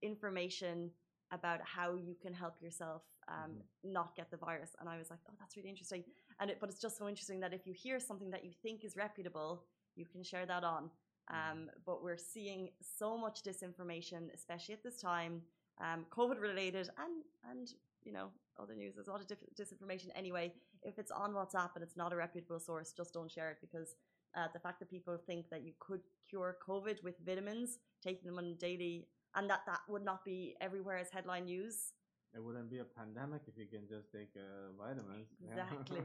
information 0.02 0.90
about 1.32 1.60
how 1.64 1.96
you 1.96 2.16
can 2.22 2.34
help 2.34 2.62
yourself 2.62 3.04
um, 3.28 3.52
not 3.84 4.16
get 4.16 4.32
the 4.32 4.38
virus. 4.38 4.72
And 4.80 4.90
I 4.90 4.98
was 4.98 5.10
like 5.10 5.20
oh 5.30 5.34
that's 5.40 5.56
really 5.56 5.70
interesting. 5.70 6.04
And 6.40 6.50
it, 6.50 6.58
but 6.60 6.70
it's 6.70 6.82
just 6.82 6.98
so 6.98 7.08
interesting 7.08 7.40
that 7.42 7.54
if 7.54 7.68
you 7.68 7.74
hear 7.74 8.00
something 8.00 8.32
that 8.32 8.44
you 8.44 8.52
think 8.64 8.84
is 8.84 8.96
reputable 8.96 9.64
you 9.98 10.06
can 10.06 10.24
share 10.24 10.46
that 10.46 10.64
on 10.64 10.90
um, 11.30 11.70
but 11.86 12.04
we're 12.04 12.18
seeing 12.18 12.70
so 12.82 13.18
much 13.18 13.44
disinformation, 13.44 14.34
especially 14.34 14.74
at 14.74 14.84
this 14.84 15.02
time, 15.02 15.42
um, 15.82 16.06
COVID 16.10 16.40
related 16.40 16.90
and 16.98 17.24
and 17.52 17.70
you 18.04 18.14
know 18.14 18.30
other 18.60 18.76
news. 18.76 18.96
There's 18.96 19.08
a 19.08 19.12
lot 19.12 19.22
of 19.22 19.28
disinformation 19.28 20.08
anyway. 20.16 20.54
If 20.84 20.98
it's 21.00 21.12
on 21.12 21.34
WhatsApp 21.34 21.72
and 21.76 21.84
it's 21.84 21.98
not 21.98 22.14
a 22.14 22.16
reputable 22.16 22.60
source, 22.60 22.94
just 22.96 23.14
don't 23.14 23.32
share 23.32 23.52
it 23.52 23.58
because 23.60 23.96
uh, 24.38 24.48
the 24.54 24.60
fact 24.60 24.80
that 24.80 24.90
people 24.90 25.18
think 25.18 25.50
that 25.50 25.64
you 25.64 25.74
could 25.80 26.02
cure 26.30 26.58
COVID 26.68 27.04
with 27.04 27.16
vitamins, 27.26 27.80
taking 28.02 28.28
them 28.28 28.38
on 28.38 28.56
daily, 28.58 29.08
and 29.36 29.50
that 29.50 29.62
that 29.66 29.80
would 29.90 30.06
not 30.06 30.24
be 30.24 30.56
everywhere 30.62 30.98
as 30.98 31.10
headline 31.10 31.46
news. 31.46 31.94
It 32.36 32.44
wouldn't 32.44 32.70
be 32.70 32.80
a 32.80 32.84
pandemic 32.84 33.42
if 33.48 33.58
you 33.58 33.66
can 33.66 33.88
just 33.88 34.12
take 34.12 34.30
uh, 34.36 34.72
vitamins. 34.78 35.28
Exactly. 35.50 36.02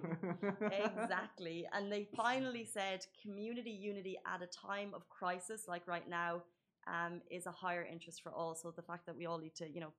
exactly. 1.03 1.67
And 1.73 1.93
they 1.93 2.09
finally 2.17 2.65
said 2.65 3.05
community 3.21 3.71
unity 3.71 4.17
at 4.27 4.43
a 4.43 4.47
time 4.47 4.93
of 4.95 5.09
crisis, 5.09 5.65
like 5.69 5.87
right 5.87 6.09
now, 6.09 6.43
um, 6.87 7.21
is 7.31 7.47
a 7.47 7.51
higher 7.51 7.85
interest 7.85 8.23
for 8.23 8.33
all. 8.33 8.55
So 8.55 8.71
the 8.71 8.83
fact 8.83 9.07
that 9.07 9.17
we 9.17 9.27
all 9.27 9.39
need 9.39 9.55
to, 9.57 9.69
you 9.69 9.81
know, 9.81 9.93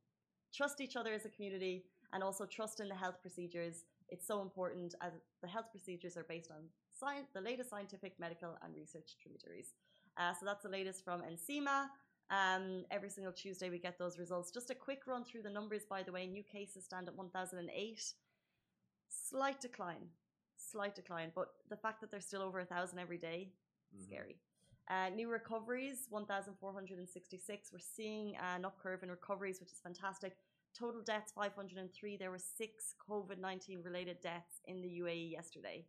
trust 0.54 0.82
each 0.82 0.96
other 0.96 1.14
as 1.14 1.26
a 1.26 1.30
community 1.30 1.86
and 2.14 2.24
also 2.24 2.46
trust 2.46 2.80
in 2.80 2.88
the 2.88 2.96
health 2.96 3.22
procedures. 3.22 3.86
It's 4.10 4.28
so 4.28 4.42
important 4.42 4.96
as 5.02 5.14
the 5.42 5.48
health 5.48 5.72
procedures 5.72 6.18
are 6.18 6.26
based 6.28 6.52
on 6.52 6.64
science, 6.92 7.28
the 7.34 7.42
latest 7.42 7.70
scientific, 7.70 8.20
medical, 8.20 8.58
and 8.64 8.76
research 8.76 9.16
tributaries. 9.22 9.74
Uh, 10.18 10.34
so 10.34 10.46
that's 10.46 10.64
the 10.64 10.70
latest 10.70 11.04
from 11.04 11.22
NCEMA. 11.22 11.88
Um, 12.30 12.86
every 12.90 13.10
single 13.10 13.34
Tuesday 13.34 13.70
we 13.70 13.78
get 13.80 13.98
those 14.00 14.18
results. 14.18 14.52
Just 14.52 14.70
a 14.70 14.76
quick 14.76 15.06
run 15.06 15.24
through 15.24 15.44
the 15.44 15.50
numbers, 15.50 15.86
by 15.86 16.04
the 16.04 16.12
way. 16.12 16.26
New 16.26 16.44
cases 16.44 16.86
stand 16.86 17.08
at 17.08 17.16
1,008 17.16 18.14
slight 19.10 19.62
decline, 19.62 20.10
slight 20.58 20.96
decline, 20.96 21.32
but 21.36 21.50
the 21.70 21.78
fact 21.78 22.02
that 22.02 22.10
there's 22.10 22.26
still 22.26 22.42
over 22.42 22.60
a 22.60 22.66
thousand 22.66 23.00
every 23.00 23.18
day, 23.18 23.54
Mhm. 23.94 24.04
scary. 24.04 24.40
Uh, 24.88 25.10
new 25.10 25.30
recoveries, 25.30 26.10
1,466. 26.10 27.72
We're 27.72 27.80
seeing 27.80 28.36
an 28.38 28.66
up 28.66 28.78
curve 28.80 29.04
in 29.04 29.10
recoveries, 29.12 29.60
which 29.60 29.72
is 29.72 29.80
fantastic. 29.80 30.38
Total 30.74 31.02
deaths, 31.02 31.32
503. 31.32 32.18
There 32.18 32.32
were 32.32 32.40
six 32.40 32.96
COVID 33.08 33.38
19 33.38 33.82
related 33.84 34.20
deaths 34.22 34.62
in 34.66 34.82
the 34.82 34.90
UAE 34.90 35.30
yesterday. 35.30 35.88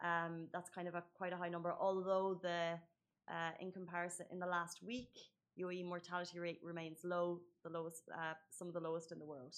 Um, 0.00 0.48
that's 0.52 0.70
kind 0.70 0.86
of 0.86 0.94
a 0.94 1.02
quite 1.14 1.32
a 1.32 1.36
high 1.36 1.48
number, 1.48 1.72
although 1.72 2.34
the 2.34 2.78
uh, 3.26 3.52
in 3.60 3.72
comparison 3.72 4.26
in 4.30 4.38
the 4.38 4.46
last 4.46 4.82
week, 4.82 5.32
UAE 5.60 5.84
mortality 5.84 6.38
rate 6.38 6.60
remains 6.62 7.00
low, 7.04 7.40
the 7.64 7.70
lowest, 7.70 8.08
uh, 8.14 8.34
some 8.50 8.68
of 8.68 8.74
the 8.74 8.80
lowest 8.80 9.10
in 9.12 9.18
the 9.18 9.24
world. 9.24 9.56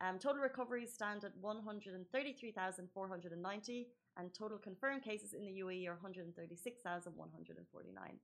Um, 0.00 0.18
total 0.18 0.42
recoveries 0.42 0.92
stand 0.92 1.22
at 1.24 1.32
133,490, 1.40 3.88
and 4.16 4.34
total 4.34 4.58
confirmed 4.58 5.02
cases 5.02 5.34
in 5.34 5.44
the 5.44 5.60
UAE 5.60 5.88
are 5.88 5.94
136,149. 5.94 8.20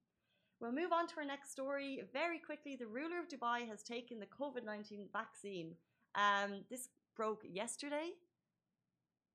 We'll 0.61 0.73
move 0.73 0.93
on 0.93 1.09
to 1.09 1.17
our 1.19 1.25
next 1.25 1.51
story 1.51 2.05
very 2.13 2.39
quickly. 2.39 2.77
The 2.77 2.87
ruler 2.87 3.19
of 3.19 3.27
Dubai 3.29 3.67
has 3.69 3.83
taken 3.83 4.21
the 4.21 4.27
COVID 4.27 4.65
19 4.65 5.09
vaccine. 5.13 5.75
Um, 6.15 6.65
this 6.71 6.91
broke 7.17 7.43
yesterday. 7.45 8.13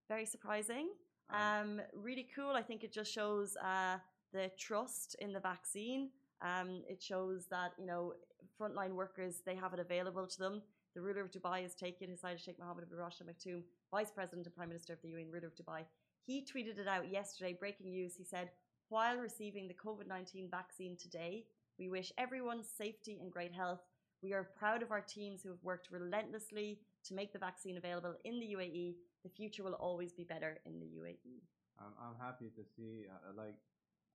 Very 0.07 0.25
surprising. 0.25 0.91
Um, 1.29 1.81
really 1.93 2.27
cool. 2.35 2.51
I 2.51 2.63
think 2.63 2.83
it 2.83 2.91
just 2.91 3.13
shows 3.13 3.55
uh, 3.57 3.99
the 4.33 4.49
trust 4.57 5.15
in 5.19 5.31
the 5.33 5.39
vaccine. 5.39 6.09
Um, 6.41 6.83
it 6.87 7.01
shows 7.01 7.45
that 7.51 7.73
you 7.77 7.85
know 7.85 8.13
frontline 8.59 8.95
workers 8.95 9.41
they 9.45 9.55
have 9.55 9.73
it 9.73 9.79
available 9.79 10.27
to 10.27 10.39
them. 10.39 10.61
The 10.95 11.01
ruler 11.01 11.21
of 11.21 11.31
Dubai 11.31 11.61
has 11.61 11.75
taken 11.75 12.09
His 12.09 12.21
Highness 12.21 12.41
Sheikh 12.41 12.59
Mohammed 12.59 12.89
bin 12.89 12.97
Rashid 12.97 13.27
Al 13.27 13.33
Maktoum, 13.33 13.61
Vice 13.91 14.11
President 14.11 14.47
and 14.47 14.55
Prime 14.55 14.69
Minister 14.69 14.93
of 14.93 15.01
the 15.01 15.09
UAE 15.09 15.31
ruler 15.31 15.47
of 15.47 15.55
Dubai. 15.55 15.83
He 16.25 16.45
tweeted 16.45 16.77
it 16.79 16.87
out 16.87 17.09
yesterday. 17.09 17.53
Breaking 17.59 17.89
news. 17.91 18.15
He 18.15 18.23
said, 18.23 18.49
while 18.89 19.17
receiving 19.17 19.67
the 19.67 19.75
COVID 19.75 20.07
19 20.07 20.49
vaccine 20.49 20.97
today, 20.97 21.45
we 21.77 21.89
wish 21.89 22.11
everyone 22.17 22.63
safety 22.63 23.19
and 23.21 23.31
great 23.31 23.53
health. 23.53 23.81
We 24.21 24.33
are 24.33 24.49
proud 24.57 24.81
of 24.83 24.91
our 24.91 25.01
teams 25.01 25.41
who 25.41 25.49
have 25.49 25.63
worked 25.63 25.91
relentlessly 25.91 26.79
to 27.05 27.13
make 27.13 27.31
the 27.31 27.39
vaccine 27.39 27.77
available 27.77 28.15
in 28.25 28.39
the 28.39 28.55
UAE. 28.57 28.95
The 29.23 29.29
future 29.29 29.63
will 29.63 29.73
always 29.73 30.11
be 30.11 30.23
better 30.23 30.59
in 30.65 30.79
the. 30.79 30.87
UAE. 30.87 31.41
I'm, 31.79 31.93
I'm 32.01 32.15
happy 32.19 32.51
to 32.55 32.63
see, 32.75 33.05
uh, 33.07 33.31
like, 33.37 33.55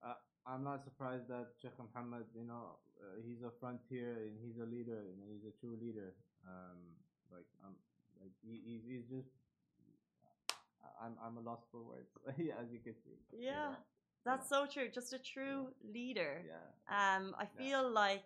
uh, 0.05 0.13
I'm 0.47 0.63
not 0.63 0.83
surprised 0.83 1.27
that 1.29 1.47
Sheikh 1.61 1.73
Mohammed, 1.79 2.25
you 2.35 2.45
know, 2.45 2.77
uh, 3.01 3.17
he's 3.25 3.41
a 3.41 3.51
frontier 3.59 4.29
and 4.29 4.37
he's 4.45 4.61
a 4.61 4.65
leader 4.65 5.01
and 5.09 5.17
he's 5.25 5.43
a 5.43 5.53
true 5.59 5.77
leader. 5.81 6.13
Um, 6.45 6.77
like, 7.31 7.45
um, 7.65 7.73
like 8.21 8.31
he, 8.45 8.61
he's, 8.65 8.81
he's 8.87 9.05
just, 9.09 9.29
I'm, 11.01 11.13
I'm 11.23 11.37
a 11.37 11.41
loss 11.41 11.61
for 11.71 11.81
words, 11.81 12.09
as 12.29 12.69
you 12.71 12.79
can 12.79 12.93
see. 13.03 13.17
Yeah, 13.37 13.53
know. 13.53 13.75
That's 14.23 14.47
so 14.47 14.65
true. 14.71 14.89
Just 14.93 15.13
a 15.13 15.19
true 15.19 15.67
leader. 15.83 16.43
Yeah. 16.45 17.15
Um, 17.17 17.35
I 17.39 17.45
Yeah. 17.45 17.57
feel 17.57 17.89
like 17.91 18.23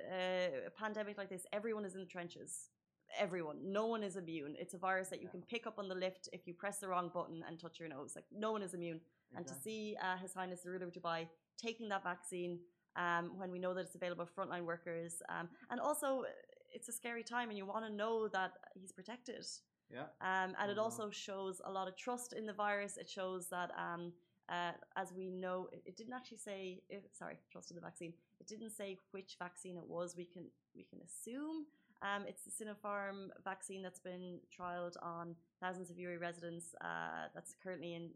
uh, 0.00 0.66
a 0.66 0.70
pandemic 0.70 1.18
like 1.18 1.28
this, 1.28 1.44
everyone 1.52 1.84
is 1.84 1.94
in 1.94 2.00
the 2.00 2.06
trenches. 2.06 2.70
Everyone. 3.18 3.58
No 3.72 3.86
one 3.86 4.02
is 4.02 4.16
immune. 4.16 4.54
It's 4.58 4.74
a 4.74 4.78
virus 4.78 5.08
that 5.08 5.20
you 5.20 5.26
Yeah. 5.26 5.32
can 5.32 5.42
pick 5.42 5.66
up 5.66 5.78
on 5.78 5.88
the 5.88 5.94
lift 5.94 6.28
if 6.32 6.46
you 6.46 6.54
press 6.54 6.78
the 6.78 6.88
wrong 6.88 7.10
button 7.12 7.44
and 7.46 7.58
touch 7.58 7.78
your 7.78 7.88
nose. 7.88 8.14
Like 8.16 8.24
no 8.32 8.52
one 8.52 8.62
is 8.62 8.74
immune. 8.74 9.00
And 9.36 9.46
to 9.46 9.54
see 9.54 9.96
uh, 10.02 10.16
His 10.16 10.34
Highness 10.34 10.60
the 10.60 10.70
ruler 10.70 10.86
of 10.86 10.92
Dubai 10.92 11.26
taking 11.60 11.88
that 11.88 12.02
vaccine 12.02 12.58
um, 12.96 13.32
when 13.36 13.50
we 13.50 13.58
know 13.58 13.72
that 13.74 13.80
it's 13.80 13.94
available 13.94 14.26
for 14.26 14.44
frontline 14.44 14.64
workers, 14.64 15.22
um, 15.28 15.48
and 15.70 15.80
also 15.80 16.20
uh, 16.20 16.32
it's 16.74 16.88
a 16.88 16.92
scary 16.92 17.22
time, 17.22 17.48
and 17.48 17.56
you 17.56 17.64
want 17.64 17.84
to 17.86 17.92
know 17.92 18.28
that 18.28 18.52
he's 18.74 18.92
protected. 18.92 19.46
Yeah. 19.90 20.04
Um, 20.20 20.54
and 20.60 20.70
it 20.70 20.78
also 20.78 21.10
shows 21.10 21.60
a 21.64 21.70
lot 21.70 21.88
of 21.88 21.96
trust 21.96 22.32
in 22.32 22.46
the 22.46 22.52
virus. 22.52 22.96
It 22.96 23.08
shows 23.08 23.48
that, 23.48 23.70
um, 23.76 24.12
uh, 24.48 24.72
as 24.96 25.12
we 25.12 25.30
know, 25.30 25.68
it, 25.72 25.82
it 25.86 25.96
didn't 25.96 26.14
actually 26.14 26.38
say. 26.38 26.82
If, 26.88 27.02
sorry, 27.12 27.38
trust 27.50 27.70
in 27.70 27.76
the 27.76 27.82
vaccine. 27.82 28.12
It 28.40 28.46
didn't 28.46 28.70
say 28.70 28.98
which 29.12 29.36
vaccine 29.38 29.76
it 29.76 29.86
was. 29.86 30.14
We 30.16 30.24
can 30.24 30.44
we 30.74 30.84
can 30.84 31.00
assume 31.00 31.66
um, 32.02 32.24
it's 32.26 32.42
the 32.42 32.50
Sinopharm 32.50 33.28
vaccine 33.44 33.80
that's 33.80 34.00
been 34.00 34.38
trialed 34.50 34.96
on 35.02 35.36
thousands 35.60 35.88
of 35.90 35.96
UAE 35.96 36.20
residents. 36.20 36.74
Uh, 36.80 37.28
that's 37.34 37.54
currently 37.62 37.94
in 37.94 38.10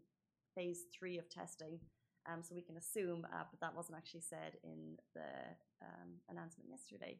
phase 0.57 0.85
three 0.97 1.17
of 1.17 1.29
testing. 1.29 1.79
Um, 2.29 2.41
so 2.41 2.55
we 2.55 2.61
can 2.61 2.77
assume, 2.77 3.25
uh, 3.31 3.43
but 3.49 3.59
that 3.61 3.73
wasn't 3.73 3.97
actually 3.97 4.25
said 4.33 4.57
in 4.63 4.97
the 5.13 5.31
um, 5.81 6.09
announcement 6.29 6.69
yesterday. 6.69 7.19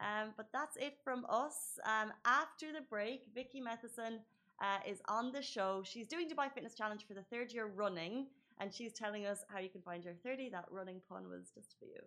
Um, 0.00 0.32
but 0.36 0.48
that's 0.52 0.76
it 0.76 0.94
from 1.04 1.26
us. 1.28 1.78
Um, 1.84 2.12
after 2.24 2.72
the 2.72 2.82
break, 2.88 3.26
Vicky 3.34 3.60
Matheson 3.60 4.20
uh, 4.62 4.78
is 4.86 5.00
on 5.08 5.32
the 5.32 5.42
show. 5.42 5.82
She's 5.84 6.06
doing 6.06 6.28
Dubai 6.30 6.50
Fitness 6.52 6.74
Challenge 6.74 7.04
for 7.06 7.14
the 7.14 7.22
third 7.32 7.52
year 7.52 7.66
running, 7.66 8.26
and 8.58 8.72
she's 8.72 8.92
telling 8.92 9.26
us 9.26 9.40
how 9.48 9.58
you 9.58 9.68
can 9.68 9.82
find 9.82 10.04
your 10.04 10.14
30. 10.24 10.50
That 10.50 10.66
running 10.70 11.00
pun 11.08 11.28
was 11.28 11.50
just 11.54 11.76
for 11.78 11.86
you. 11.86 12.00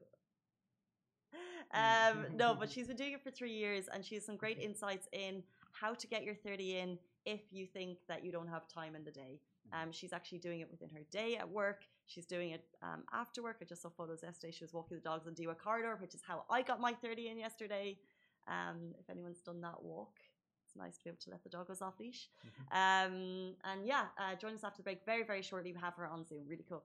Um, 1.73 2.25
no, 2.35 2.55
but 2.59 2.69
she's 2.69 2.87
been 2.87 2.97
doing 2.97 3.13
it 3.13 3.23
for 3.23 3.31
three 3.31 3.53
years, 3.53 3.87
and 3.93 4.03
she 4.03 4.15
has 4.15 4.25
some 4.25 4.35
great 4.35 4.59
insights 4.59 5.07
in 5.13 5.43
how 5.71 5.93
to 5.93 6.07
get 6.07 6.23
your 6.23 6.35
30 6.35 6.77
in 6.77 6.99
if 7.25 7.41
you 7.51 7.65
think 7.65 7.99
that 8.09 8.25
you 8.25 8.31
don't 8.31 8.49
have 8.49 8.67
time 8.67 8.95
in 8.95 9.03
the 9.03 9.11
day. 9.11 9.39
Um, 9.73 9.91
she's 9.91 10.13
actually 10.13 10.39
doing 10.39 10.59
it 10.59 10.69
within 10.69 10.89
her 10.89 11.01
day 11.11 11.37
at 11.37 11.49
work. 11.49 11.83
She's 12.05 12.25
doing 12.25 12.51
it 12.51 12.63
um, 12.81 13.03
after 13.13 13.41
work. 13.41 13.57
I 13.61 13.65
just 13.65 13.81
saw 13.81 13.89
photos 13.89 14.21
yesterday. 14.23 14.51
She 14.51 14.63
was 14.63 14.73
walking 14.73 14.97
the 14.97 15.03
dogs 15.03 15.27
on 15.27 15.33
Dewa 15.33 15.55
Corridor, 15.55 15.97
which 15.99 16.13
is 16.13 16.21
how 16.27 16.43
I 16.49 16.61
got 16.61 16.81
my 16.81 16.93
30 16.93 17.29
in 17.29 17.37
yesterday. 17.37 17.97
Um, 18.47 18.93
if 18.99 19.09
anyone's 19.09 19.39
done 19.39 19.61
that 19.61 19.81
walk, 19.81 20.17
it's 20.65 20.75
nice 20.75 20.97
to 20.97 21.03
be 21.03 21.09
able 21.09 21.19
to 21.21 21.29
let 21.29 21.43
the 21.43 21.49
doggos 21.49 21.81
off 21.81 21.99
leash. 21.99 22.29
Um, 22.71 23.53
and 23.63 23.85
yeah, 23.85 24.05
uh, 24.17 24.35
join 24.35 24.53
us 24.53 24.63
after 24.63 24.77
the 24.77 24.83
break 24.83 25.05
very, 25.05 25.23
very 25.23 25.41
shortly. 25.41 25.71
We 25.73 25.79
have 25.79 25.95
her 25.95 26.07
on 26.07 26.25
Zoom. 26.25 26.43
Really 26.47 26.65
cool. 26.67 26.83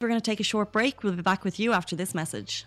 We're 0.00 0.08
going 0.08 0.20
to 0.20 0.24
take 0.30 0.40
a 0.40 0.44
short 0.44 0.72
break. 0.72 1.02
We'll 1.02 1.14
be 1.14 1.22
back 1.22 1.44
with 1.44 1.60
you 1.60 1.72
after 1.72 1.94
this 1.94 2.14
message. 2.14 2.66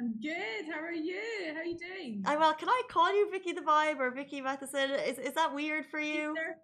I'm 0.00 0.14
good. 0.20 0.62
How 0.72 0.80
are 0.80 0.92
you? 0.92 1.20
How 1.54 1.60
are 1.60 1.64
you 1.64 1.78
doing? 1.78 2.22
I'm 2.26 2.40
well, 2.40 2.54
can 2.54 2.68
I 2.68 2.82
call 2.88 3.14
you 3.14 3.30
Vicky 3.30 3.52
the 3.52 3.60
Vibe 3.60 3.98
or 3.98 4.10
Vicky 4.10 4.40
Matheson? 4.40 4.90
Is 4.90 5.18
is 5.18 5.34
that 5.34 5.54
weird 5.54 5.86
for 5.86 6.00
you? 6.00 6.30
Either, 6.32 6.56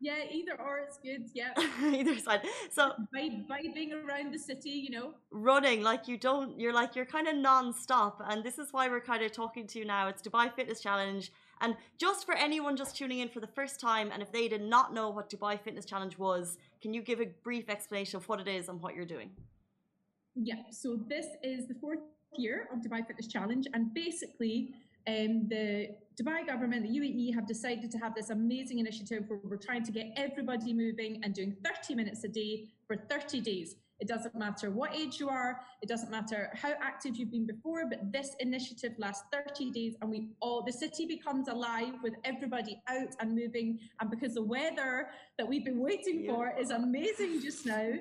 yeah, 0.00 0.20
either 0.38 0.54
or 0.60 0.78
it's 0.78 0.98
good. 0.98 1.22
Yeah. 1.34 1.52
Either 2.00 2.16
side. 2.18 2.42
So 2.70 2.92
vibing 3.14 3.90
around 3.92 4.32
the 4.32 4.38
city, 4.38 4.70
you 4.70 4.90
know. 4.90 5.14
running 5.30 5.82
like 5.82 6.08
you 6.08 6.16
don't 6.16 6.58
you're 6.60 6.72
like 6.72 6.94
you're 6.96 7.04
kind 7.16 7.28
of 7.28 7.36
non-stop 7.36 8.22
and 8.30 8.42
this 8.44 8.58
is 8.58 8.68
why 8.72 8.88
we're 8.88 9.00
kind 9.00 9.22
of 9.22 9.32
talking 9.32 9.66
to 9.66 9.78
you 9.78 9.84
now 9.84 10.08
it's 10.08 10.22
dubai 10.22 10.46
fitness 10.58 10.80
challenge 10.80 11.32
and 11.60 11.76
just 11.98 12.24
for 12.26 12.34
anyone 12.34 12.76
just 12.76 12.96
tuning 12.96 13.20
in 13.24 13.28
for 13.28 13.40
the 13.40 13.52
first 13.58 13.80
time 13.80 14.10
and 14.12 14.22
if 14.22 14.32
they 14.32 14.48
did 14.48 14.62
not 14.62 14.94
know 14.94 15.08
what 15.10 15.30
dubai 15.34 15.54
fitness 15.66 15.84
challenge 15.84 16.16
was 16.18 16.56
can 16.82 16.94
you 16.94 17.02
give 17.02 17.20
a 17.20 17.28
brief 17.48 17.68
explanation 17.68 18.16
of 18.16 18.28
what 18.28 18.40
it 18.40 18.48
is 18.48 18.68
and 18.70 18.80
what 18.82 18.94
you're 18.96 19.12
doing 19.16 19.30
Yeah. 20.34 20.62
So 20.70 20.88
this 21.12 21.26
is 21.42 21.66
the 21.68 21.74
fourth 21.74 22.00
year 22.36 22.68
of 22.72 22.80
Dubai 22.80 23.06
Fitness 23.06 23.26
Challenge, 23.26 23.66
and 23.74 23.92
basically, 23.94 24.74
um, 25.06 25.48
the 25.48 25.90
Dubai 26.20 26.46
government, 26.46 26.82
the 26.82 26.98
UAE, 27.00 27.34
have 27.34 27.46
decided 27.46 27.90
to 27.90 27.98
have 27.98 28.14
this 28.14 28.30
amazing 28.30 28.78
initiative 28.78 29.24
where 29.28 29.40
we're 29.42 29.56
trying 29.56 29.84
to 29.84 29.92
get 29.92 30.12
everybody 30.16 30.72
moving 30.72 31.20
and 31.22 31.34
doing 31.34 31.56
30 31.64 31.94
minutes 31.94 32.24
a 32.24 32.28
day 32.28 32.68
for 32.86 32.96
30 32.96 33.40
days. 33.40 33.76
It 34.00 34.08
doesn't 34.08 34.34
matter 34.34 34.70
what 34.70 34.94
age 34.94 35.20
you 35.20 35.28
are, 35.28 35.60
it 35.82 35.88
doesn't 35.88 36.10
matter 36.10 36.50
how 36.54 36.72
active 36.80 37.16
you've 37.16 37.30
been 37.30 37.46
before, 37.46 37.84
but 37.88 38.10
this 38.12 38.34
initiative 38.40 38.92
lasts 38.98 39.24
30 39.30 39.70
days 39.70 39.94
and 40.00 40.10
we 40.10 40.28
all 40.40 40.62
the 40.62 40.72
city 40.72 41.04
becomes 41.04 41.48
alive 41.48 41.94
with 42.02 42.14
everybody 42.24 42.80
out 42.88 43.14
and 43.20 43.34
moving. 43.34 43.78
And 44.00 44.10
because 44.10 44.34
the 44.34 44.42
weather 44.42 45.08
that 45.36 45.46
we've 45.46 45.66
been 45.66 45.80
waiting 45.80 46.26
for 46.26 46.54
is 46.58 46.70
amazing 46.70 47.42
just 47.42 47.66
now, 47.66 47.92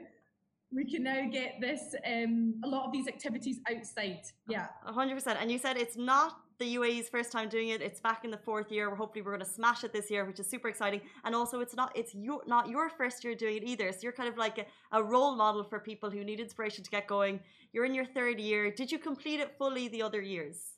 we 0.72 0.86
can 0.86 1.04
now 1.04 1.28
get 1.32 1.60
this 1.60 1.96
um 2.06 2.54
a 2.64 2.68
lot 2.68 2.86
of 2.86 2.92
these 2.92 3.08
activities 3.08 3.60
outside. 3.70 4.22
Yeah. 4.48 4.68
Hundred 4.84 5.16
percent. 5.16 5.40
And 5.42 5.52
you 5.52 5.58
said 5.58 5.78
it's 5.78 5.98
not 5.98 6.42
the 6.60 6.76
UAE's 6.76 7.10
first 7.10 7.32
time 7.32 7.48
doing 7.48 7.70
it. 7.70 7.82
It's 7.82 8.02
back 8.02 8.26
in 8.26 8.32
the 8.32 8.38
fourth 8.38 8.72
year. 8.72 8.94
Hopefully, 8.94 9.22
we're 9.22 9.32
going 9.32 9.46
to 9.46 9.50
smash 9.50 9.84
it 9.84 9.94
this 9.94 10.12
year, 10.12 10.26
which 10.26 10.40
is 10.40 10.48
super 10.48 10.68
exciting. 10.68 11.02
And 11.24 11.34
also, 11.34 11.62
it's 11.62 11.76
not 11.76 11.92
it's 11.96 12.14
your 12.14 12.42
not 12.46 12.70
your 12.70 12.90
first 12.90 13.24
year 13.24 13.34
doing 13.34 13.58
it 13.58 13.64
either. 13.64 13.92
So 13.92 14.00
you're 14.04 14.12
kind 14.12 14.30
of 14.30 14.38
like 14.38 14.58
a, 14.60 14.66
a 14.92 15.02
role 15.02 15.36
model 15.36 15.64
for 15.64 15.80
people 15.80 16.10
who 16.10 16.24
need 16.24 16.40
inspiration 16.40 16.84
to 16.84 16.92
get 16.92 17.08
going. 17.08 17.40
You're 17.74 17.86
in 17.86 17.94
your 17.94 18.06
third 18.06 18.40
year. 18.40 18.72
Did 18.72 18.92
you 18.92 19.00
complete 19.00 19.40
it 19.40 19.56
fully 19.58 19.88
the 19.88 20.02
other 20.04 20.22
years? 20.22 20.74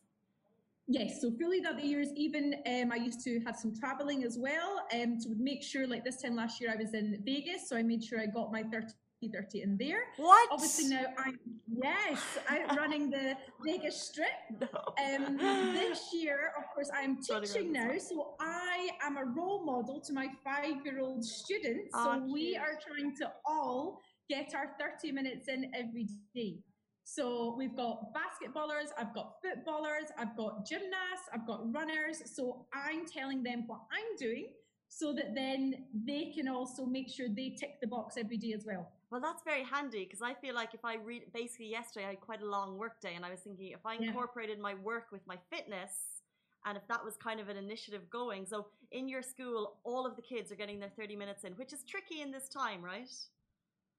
Yes, 0.87 1.21
so 1.21 1.31
fully 1.39 1.61
the 1.61 1.69
other 1.69 1.81
years, 1.81 2.09
even 2.17 2.55
um, 2.67 2.91
I 2.91 2.97
used 2.97 3.23
to 3.23 3.39
have 3.45 3.55
some 3.55 3.73
traveling 3.73 4.25
as 4.25 4.37
well 4.37 4.85
and 4.91 5.13
um, 5.13 5.19
to 5.21 5.29
make 5.37 5.63
sure, 5.63 5.87
like 5.87 6.03
this 6.03 6.21
time 6.21 6.35
last 6.35 6.59
year, 6.59 6.69
I 6.69 6.75
was 6.75 6.93
in 6.93 7.21
Vegas, 7.23 7.69
so 7.69 7.77
I 7.77 7.83
made 7.83 8.03
sure 8.03 8.19
I 8.19 8.25
got 8.25 8.51
my 8.51 8.63
30 8.63 8.87
30 9.29 9.61
in 9.61 9.77
there. 9.77 10.03
What? 10.17 10.49
Obviously 10.51 10.89
now 10.89 11.05
I'm 11.17 11.39
yes, 11.67 12.21
I'm 12.49 12.75
running 12.77 13.09
the 13.09 13.35
Vegas 13.65 14.01
Strip. 14.01 14.27
No. 14.61 14.67
Um, 15.15 15.37
this 15.37 16.09
year, 16.13 16.51
of 16.57 16.63
course, 16.73 16.89
I'm 16.95 17.17
teaching 17.21 17.71
now, 17.71 17.97
so 17.97 18.35
I 18.39 18.89
am 19.03 19.17
a 19.17 19.25
role 19.25 19.63
model 19.65 19.99
to 20.01 20.13
my 20.13 20.27
five-year-old 20.43 21.23
students. 21.23 21.89
Aw, 21.93 22.17
so 22.17 22.31
we 22.31 22.55
are 22.57 22.77
trying 22.85 23.15
to 23.17 23.31
all 23.45 23.99
get 24.29 24.53
our 24.55 24.71
30 24.79 25.11
minutes 25.11 25.47
in 25.47 25.71
every 25.73 26.07
day. 26.35 26.59
So 27.03 27.55
we've 27.57 27.75
got 27.75 28.13
basketballers, 28.13 28.89
I've 28.97 29.13
got 29.15 29.33
footballers, 29.41 30.09
I've 30.17 30.37
got 30.37 30.65
gymnasts, 30.65 31.27
I've 31.33 31.47
got 31.47 31.73
runners. 31.73 32.21
So 32.35 32.67
I'm 32.73 33.05
telling 33.07 33.41
them 33.43 33.63
what 33.67 33.81
I'm 33.91 34.15
doing 34.17 34.47
so 34.93 35.13
that 35.13 35.33
then 35.33 35.85
they 36.05 36.25
can 36.35 36.49
also 36.49 36.85
make 36.85 37.09
sure 37.09 37.27
they 37.29 37.49
tick 37.57 37.79
the 37.79 37.87
box 37.87 38.17
every 38.17 38.35
day 38.35 38.51
as 38.51 38.65
well. 38.65 38.91
Well, 39.09 39.21
that's 39.21 39.41
very 39.41 39.63
handy 39.63 40.03
because 40.03 40.21
I 40.21 40.33
feel 40.33 40.53
like 40.53 40.73
if 40.73 40.83
I 40.83 40.95
read 40.95 41.31
basically 41.33 41.67
yesterday, 41.67 42.07
I 42.07 42.09
had 42.09 42.19
quite 42.19 42.41
a 42.41 42.45
long 42.45 42.77
work 42.77 42.99
day, 42.99 43.13
and 43.15 43.23
I 43.25 43.31
was 43.31 43.39
thinking 43.39 43.71
if 43.71 43.85
I 43.85 43.95
Yeah. 43.95 44.09
incorporated 44.09 44.59
my 44.59 44.73
work 44.73 45.07
with 45.09 45.25
my 45.25 45.37
fitness, 45.49 46.21
and 46.65 46.77
if 46.77 46.85
that 46.89 47.03
was 47.03 47.15
kind 47.15 47.39
of 47.39 47.47
an 47.47 47.55
initiative 47.55 48.09
going. 48.09 48.45
So 48.45 48.67
in 48.91 49.07
your 49.07 49.21
school, 49.21 49.79
all 49.85 50.05
of 50.05 50.17
the 50.17 50.21
kids 50.21 50.51
are 50.51 50.55
getting 50.55 50.79
their 50.79 50.89
30 50.89 51.15
minutes 51.15 51.45
in, 51.45 51.53
which 51.53 51.71
is 51.71 51.83
tricky 51.85 52.21
in 52.21 52.29
this 52.31 52.49
time, 52.49 52.83
right? 52.83 53.09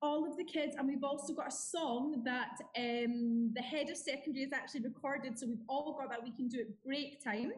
all 0.02 0.28
of 0.28 0.36
the 0.36 0.44
kids, 0.44 0.74
and 0.76 0.88
we've 0.88 1.04
also 1.04 1.32
got 1.32 1.46
a 1.46 1.50
song 1.52 2.22
that 2.24 2.58
um, 2.76 3.52
the 3.54 3.62
head 3.62 3.88
of 3.88 3.96
secondary 3.96 4.42
has 4.44 4.52
actually 4.52 4.80
recorded. 4.80 5.38
So 5.38 5.46
we've 5.46 5.62
all 5.68 5.96
got 5.96 6.10
that 6.10 6.20
we 6.22 6.32
can 6.32 6.48
do 6.48 6.58
at 6.58 6.82
break 6.84 7.22
time. 7.22 7.52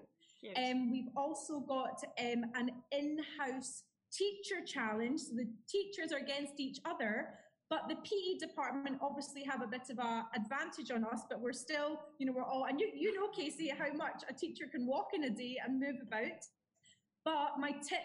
Cute. 0.44 0.58
Um, 0.58 0.90
we've 0.90 1.08
also 1.16 1.60
got 1.60 2.02
um, 2.20 2.44
an 2.54 2.70
in-house 2.92 3.84
teacher 4.12 4.64
challenge. 4.66 5.20
So 5.20 5.34
the 5.36 5.48
teachers 5.68 6.12
are 6.12 6.18
against 6.18 6.60
each 6.60 6.78
other, 6.84 7.28
but 7.70 7.88
the 7.88 7.96
PE 7.96 8.46
department 8.46 8.98
obviously 9.00 9.42
have 9.44 9.62
a 9.62 9.66
bit 9.66 9.88
of 9.90 9.98
a 9.98 10.26
advantage 10.36 10.90
on 10.90 11.04
us. 11.04 11.22
But 11.28 11.40
we're 11.40 11.52
still, 11.52 11.98
you 12.18 12.26
know, 12.26 12.32
we're 12.36 12.44
all, 12.44 12.66
and 12.68 12.78
you 12.78 12.90
you 12.94 13.14
know, 13.14 13.28
Casey, 13.28 13.68
how 13.68 13.92
much 13.96 14.22
a 14.28 14.34
teacher 14.34 14.66
can 14.70 14.86
walk 14.86 15.10
in 15.14 15.24
a 15.24 15.30
day 15.30 15.56
and 15.64 15.80
move 15.80 15.96
about. 16.06 16.44
But 17.24 17.58
my 17.58 17.70
tip 17.70 18.04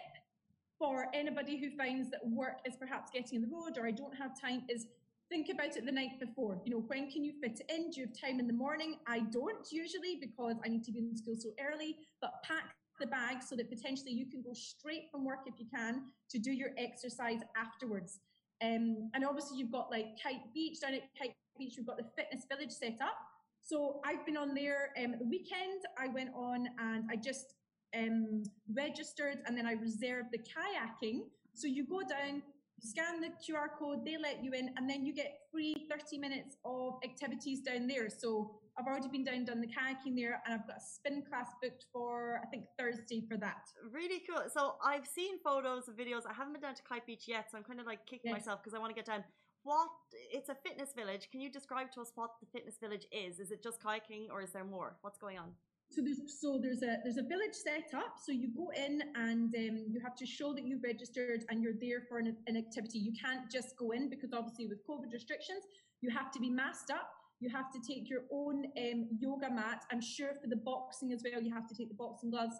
for 0.78 1.08
anybody 1.12 1.58
who 1.58 1.76
finds 1.76 2.10
that 2.10 2.20
work 2.26 2.60
is 2.66 2.74
perhaps 2.76 3.10
getting 3.12 3.42
in 3.42 3.42
the 3.42 3.54
road 3.54 3.76
or 3.76 3.86
I 3.86 3.90
don't 3.90 4.16
have 4.16 4.40
time 4.40 4.62
is 4.70 4.86
think 5.30 5.48
about 5.48 5.76
it 5.76 5.86
the 5.86 5.92
night 5.92 6.18
before. 6.18 6.60
You 6.64 6.72
know, 6.72 6.84
when 6.88 7.10
can 7.10 7.24
you 7.24 7.32
fit 7.40 7.60
it 7.60 7.72
in? 7.72 7.90
Do 7.90 8.00
you 8.00 8.06
have 8.06 8.30
time 8.30 8.40
in 8.40 8.46
the 8.46 8.52
morning? 8.52 8.96
I 9.06 9.20
don't 9.20 9.66
usually 9.70 10.18
because 10.20 10.56
I 10.64 10.68
need 10.68 10.84
to 10.84 10.92
be 10.92 10.98
in 10.98 11.16
school 11.16 11.36
so 11.38 11.50
early, 11.60 11.96
but 12.20 12.32
pack 12.42 12.74
the 12.98 13.06
bag 13.06 13.42
so 13.42 13.56
that 13.56 13.70
potentially 13.70 14.12
you 14.12 14.26
can 14.26 14.42
go 14.42 14.52
straight 14.52 15.04
from 15.10 15.24
work 15.24 15.40
if 15.46 15.54
you 15.58 15.66
can 15.74 16.02
to 16.30 16.38
do 16.38 16.52
your 16.52 16.70
exercise 16.76 17.40
afterwards. 17.56 18.18
Um, 18.62 19.10
and 19.14 19.24
obviously 19.24 19.56
you've 19.56 19.72
got 19.72 19.90
like 19.90 20.18
Kite 20.22 20.52
Beach 20.52 20.80
down 20.80 20.94
at 20.94 21.02
Kite 21.18 21.34
Beach, 21.58 21.74
we've 21.78 21.86
got 21.86 21.96
the 21.96 22.10
fitness 22.16 22.44
village 22.50 22.72
set 22.72 22.98
up. 23.00 23.16
So 23.62 24.00
I've 24.04 24.26
been 24.26 24.36
on 24.36 24.54
there 24.54 24.90
um, 25.02 25.14
the 25.18 25.26
weekend. 25.26 25.82
I 25.98 26.08
went 26.08 26.30
on 26.34 26.68
and 26.78 27.04
I 27.10 27.16
just 27.16 27.54
um, 27.96 28.42
registered 28.74 29.38
and 29.46 29.56
then 29.56 29.66
I 29.66 29.72
reserved 29.72 30.28
the 30.32 30.38
kayaking. 30.38 31.20
So 31.54 31.66
you 31.66 31.86
go 31.86 32.00
down, 32.00 32.42
scan 32.80 33.20
the 33.20 33.28
QR 33.28 33.68
code, 33.78 34.04
they 34.04 34.16
let 34.16 34.42
you 34.42 34.52
in, 34.52 34.72
and 34.76 34.88
then 34.88 35.04
you 35.04 35.14
get 35.14 35.40
free 35.52 35.74
30 35.90 36.18
minutes 36.18 36.56
of 36.64 36.94
activities 37.04 37.60
down 37.60 37.86
there. 37.86 38.08
So 38.08 38.58
I've 38.78 38.86
already 38.86 39.08
been 39.08 39.24
down, 39.24 39.44
done 39.44 39.60
the 39.60 39.66
kayaking 39.66 40.16
there, 40.16 40.42
and 40.44 40.54
I've 40.54 40.66
got 40.66 40.76
a 40.78 40.80
spin 40.80 41.22
class 41.22 41.46
booked 41.62 41.86
for, 41.92 42.40
I 42.42 42.46
think, 42.46 42.64
Thursday 42.78 43.24
for 43.28 43.36
that. 43.38 43.68
Really 43.92 44.22
cool. 44.28 44.42
So 44.52 44.76
I've 44.84 45.06
seen 45.06 45.38
photos 45.44 45.88
and 45.88 45.96
videos. 45.96 46.22
I 46.28 46.32
haven't 46.32 46.52
been 46.54 46.62
down 46.62 46.74
to 46.74 46.82
Kite 46.82 47.06
Beach 47.06 47.24
yet, 47.26 47.50
so 47.50 47.58
I'm 47.58 47.64
kind 47.64 47.80
of 47.80 47.86
like 47.86 48.06
kicking 48.06 48.30
Yes. 48.30 48.40
myself 48.40 48.62
because 48.62 48.74
I 48.74 48.78
want 48.78 48.90
to 48.90 48.94
get 48.94 49.06
down. 49.06 49.24
What? 49.62 49.90
It's 50.32 50.48
a 50.48 50.54
fitness 50.54 50.92
village. 50.94 51.28
Can 51.30 51.40
you 51.40 51.50
describe 51.50 51.92
to 51.92 52.00
us 52.00 52.12
what 52.14 52.30
the 52.40 52.46
fitness 52.46 52.78
village 52.78 53.06
is? 53.12 53.40
Is 53.40 53.50
it 53.50 53.62
just 53.62 53.82
kayaking, 53.82 54.30
or 54.30 54.40
is 54.40 54.52
there 54.52 54.64
more? 54.64 54.96
What's 55.02 55.18
going 55.18 55.38
on? 55.38 55.52
So 55.90 56.02
there's 56.02 56.20
so 56.40 56.60
there's 56.62 56.82
a 56.82 56.98
there's 57.02 57.16
a 57.16 57.22
village 57.22 57.54
set 57.54 57.90
up. 57.94 58.14
So 58.24 58.30
you 58.30 58.48
go 58.56 58.70
in 58.76 59.02
and 59.16 59.52
um, 59.54 59.86
you 59.88 60.00
have 60.04 60.14
to 60.16 60.26
show 60.26 60.54
that 60.54 60.64
you've 60.64 60.84
registered 60.84 61.44
and 61.50 61.62
you're 61.62 61.78
there 61.80 62.02
for 62.08 62.18
an, 62.18 62.36
an 62.46 62.56
activity. 62.56 62.98
You 63.00 63.12
can't 63.20 63.50
just 63.50 63.76
go 63.76 63.90
in 63.90 64.08
because 64.08 64.32
obviously 64.32 64.66
with 64.66 64.86
COVID 64.88 65.12
restrictions, 65.12 65.64
you 66.00 66.10
have 66.10 66.30
to 66.32 66.38
be 66.38 66.48
masked 66.48 66.90
up. 66.90 67.10
You 67.40 67.50
have 67.50 67.72
to 67.72 67.80
take 67.80 68.08
your 68.08 68.20
own 68.32 68.66
um, 68.78 69.08
yoga 69.18 69.50
mat. 69.50 69.84
I'm 69.90 70.00
sure 70.00 70.30
for 70.40 70.46
the 70.46 70.56
boxing 70.56 71.12
as 71.12 71.22
well, 71.24 71.42
you 71.42 71.52
have 71.52 71.66
to 71.68 71.74
take 71.74 71.88
the 71.88 71.94
boxing 71.94 72.30
gloves. 72.30 72.56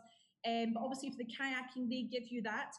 Um, 0.48 0.72
but 0.74 0.82
obviously, 0.82 1.10
for 1.10 1.18
the 1.18 1.26
kayaking, 1.26 1.88
they 1.88 2.08
give 2.10 2.32
you 2.32 2.42
that. 2.42 2.72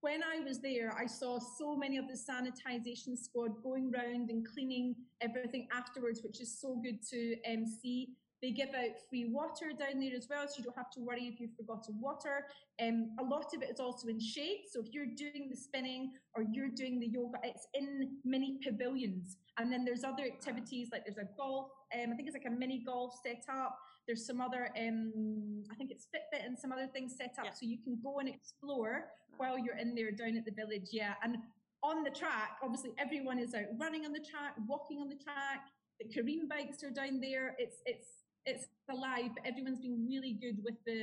When 0.00 0.22
I 0.22 0.40
was 0.40 0.60
there, 0.60 0.96
I 0.98 1.06
saw 1.06 1.38
so 1.38 1.76
many 1.76 1.98
of 1.98 2.06
the 2.08 2.14
sanitization 2.14 3.18
squad 3.18 3.62
going 3.62 3.90
round 3.90 4.30
and 4.30 4.46
cleaning 4.46 4.94
everything 5.20 5.68
afterwards, 5.76 6.22
which 6.22 6.40
is 6.40 6.58
so 6.58 6.80
good 6.82 7.00
to 7.10 7.36
um, 7.52 7.66
see. 7.66 8.14
They 8.42 8.52
give 8.52 8.70
out 8.70 8.96
free 9.10 9.26
water 9.30 9.72
down 9.78 10.00
there 10.00 10.16
as 10.16 10.26
well, 10.30 10.46
so 10.48 10.54
you 10.58 10.64
don't 10.64 10.76
have 10.76 10.90
to 10.92 11.00
worry 11.00 11.28
if 11.32 11.38
you've 11.40 11.54
forgotten 11.56 12.00
water. 12.00 12.46
Um, 12.80 13.10
a 13.20 13.22
lot 13.22 13.52
of 13.54 13.62
it 13.62 13.68
is 13.70 13.80
also 13.80 14.08
in 14.08 14.18
shade, 14.18 14.62
so 14.70 14.80
if 14.80 14.94
you're 14.94 15.12
doing 15.14 15.48
the 15.50 15.56
spinning 15.56 16.12
or 16.34 16.42
you're 16.50 16.70
doing 16.70 16.98
the 17.00 17.06
yoga, 17.06 17.38
it's 17.44 17.66
in 17.74 18.16
mini 18.24 18.58
pavilions. 18.64 19.36
And 19.58 19.70
then 19.70 19.84
there's 19.84 20.04
other 20.04 20.24
activities 20.24 20.88
like 20.90 21.04
there's 21.04 21.18
a 21.18 21.28
golf, 21.36 21.70
um, 21.94 22.12
I 22.12 22.16
think 22.16 22.28
it's 22.28 22.34
like 22.36 22.46
a 22.46 22.50
mini 22.50 22.82
golf 22.84 23.12
set 23.22 23.44
up. 23.52 23.78
There's 24.06 24.26
some 24.26 24.40
other, 24.40 24.70
um, 24.78 25.62
I 25.70 25.74
think 25.74 25.90
it's 25.90 26.06
Fitbit 26.06 26.44
and 26.46 26.58
some 26.58 26.72
other 26.72 26.86
things 26.86 27.16
set 27.18 27.34
up, 27.38 27.44
Yeah. 27.44 27.52
so 27.52 27.66
you 27.66 27.76
can 27.82 27.98
go 28.02 28.20
and 28.20 28.28
explore 28.28 29.10
while 29.36 29.58
you're 29.58 29.76
in 29.76 29.94
there 29.94 30.12
down 30.12 30.36
at 30.38 30.46
the 30.46 30.50
village. 30.52 30.88
Yeah, 30.92 31.14
and 31.22 31.36
on 31.82 32.02
the 32.04 32.10
track, 32.10 32.58
obviously 32.62 32.92
everyone 32.98 33.38
is 33.38 33.54
out 33.54 33.66
running 33.78 34.06
on 34.06 34.12
the 34.12 34.20
track, 34.20 34.54
walking 34.66 34.98
on 34.98 35.08
the 35.10 35.16
track. 35.16 35.68
The 36.00 36.06
Careem 36.08 36.48
bikes 36.48 36.82
are 36.82 36.90
down 36.90 37.20
there. 37.20 37.54
It's 37.58 37.82
it's 37.84 38.06
it's 38.50 38.66
alive, 38.96 39.30
but 39.34 39.42
everyone's 39.50 39.82
been 39.86 39.98
really 40.12 40.32
good 40.44 40.56
with 40.66 40.78
the 40.88 41.00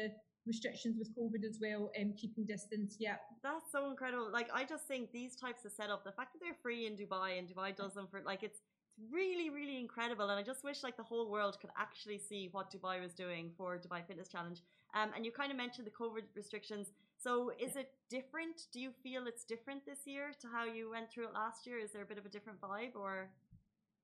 restrictions 0.52 0.96
with 0.98 1.10
COVID 1.20 1.44
as 1.50 1.56
well 1.66 1.84
and 2.00 2.08
keeping 2.22 2.46
distance. 2.46 2.96
Yeah. 3.00 3.18
That's 3.44 3.70
so 3.76 3.90
incredible. 3.92 4.30
Like 4.40 4.50
I 4.54 4.64
just 4.74 4.86
think 4.92 5.12
these 5.12 5.34
types 5.36 5.62
of 5.66 5.72
setup, 5.80 6.04
the 6.04 6.16
fact 6.20 6.30
that 6.34 6.40
they're 6.44 6.62
free 6.66 6.82
in 6.88 6.94
Dubai 7.02 7.30
and 7.38 7.46
Dubai 7.52 7.70
does 7.76 7.94
them 7.94 8.08
for 8.12 8.22
like 8.32 8.44
it's 8.44 8.60
it's 8.98 9.14
really, 9.14 9.50
really 9.50 9.80
incredible. 9.80 10.30
And 10.30 10.40
I 10.40 10.44
just 10.44 10.64
wish 10.64 10.84
like 10.84 10.98
the 10.98 11.04
whole 11.04 11.30
world 11.30 11.58
could 11.62 11.70
actually 11.78 12.18
see 12.18 12.50
what 12.52 12.72
Dubai 12.72 13.02
was 13.02 13.14
doing 13.14 13.52
for 13.58 13.78
Dubai 13.78 14.06
Fitness 14.08 14.28
Challenge. 14.28 14.60
Um, 14.96 15.10
and 15.16 15.26
you 15.26 15.32
kind 15.32 15.52
of 15.52 15.58
mentioned 15.58 15.86
the 15.86 15.92
COVID 15.92 16.24
restrictions. 16.36 16.92
So 17.18 17.52
is 17.60 17.76
it 17.76 17.92
different? 18.10 18.64
Do 18.74 18.80
you 18.80 18.92
feel 19.04 19.28
it's 19.28 19.44
different 19.44 19.86
this 19.86 20.00
year 20.06 20.32
to 20.42 20.48
how 20.48 20.66
you 20.66 20.90
went 20.90 21.12
through 21.12 21.26
it 21.26 21.34
last 21.34 21.68
year? 21.68 21.78
Is 21.78 21.92
there 21.92 22.02
a 22.02 22.06
bit 22.06 22.18
of 22.18 22.26
a 22.26 22.30
different 22.30 22.60
vibe 22.60 22.96
or? 22.96 23.30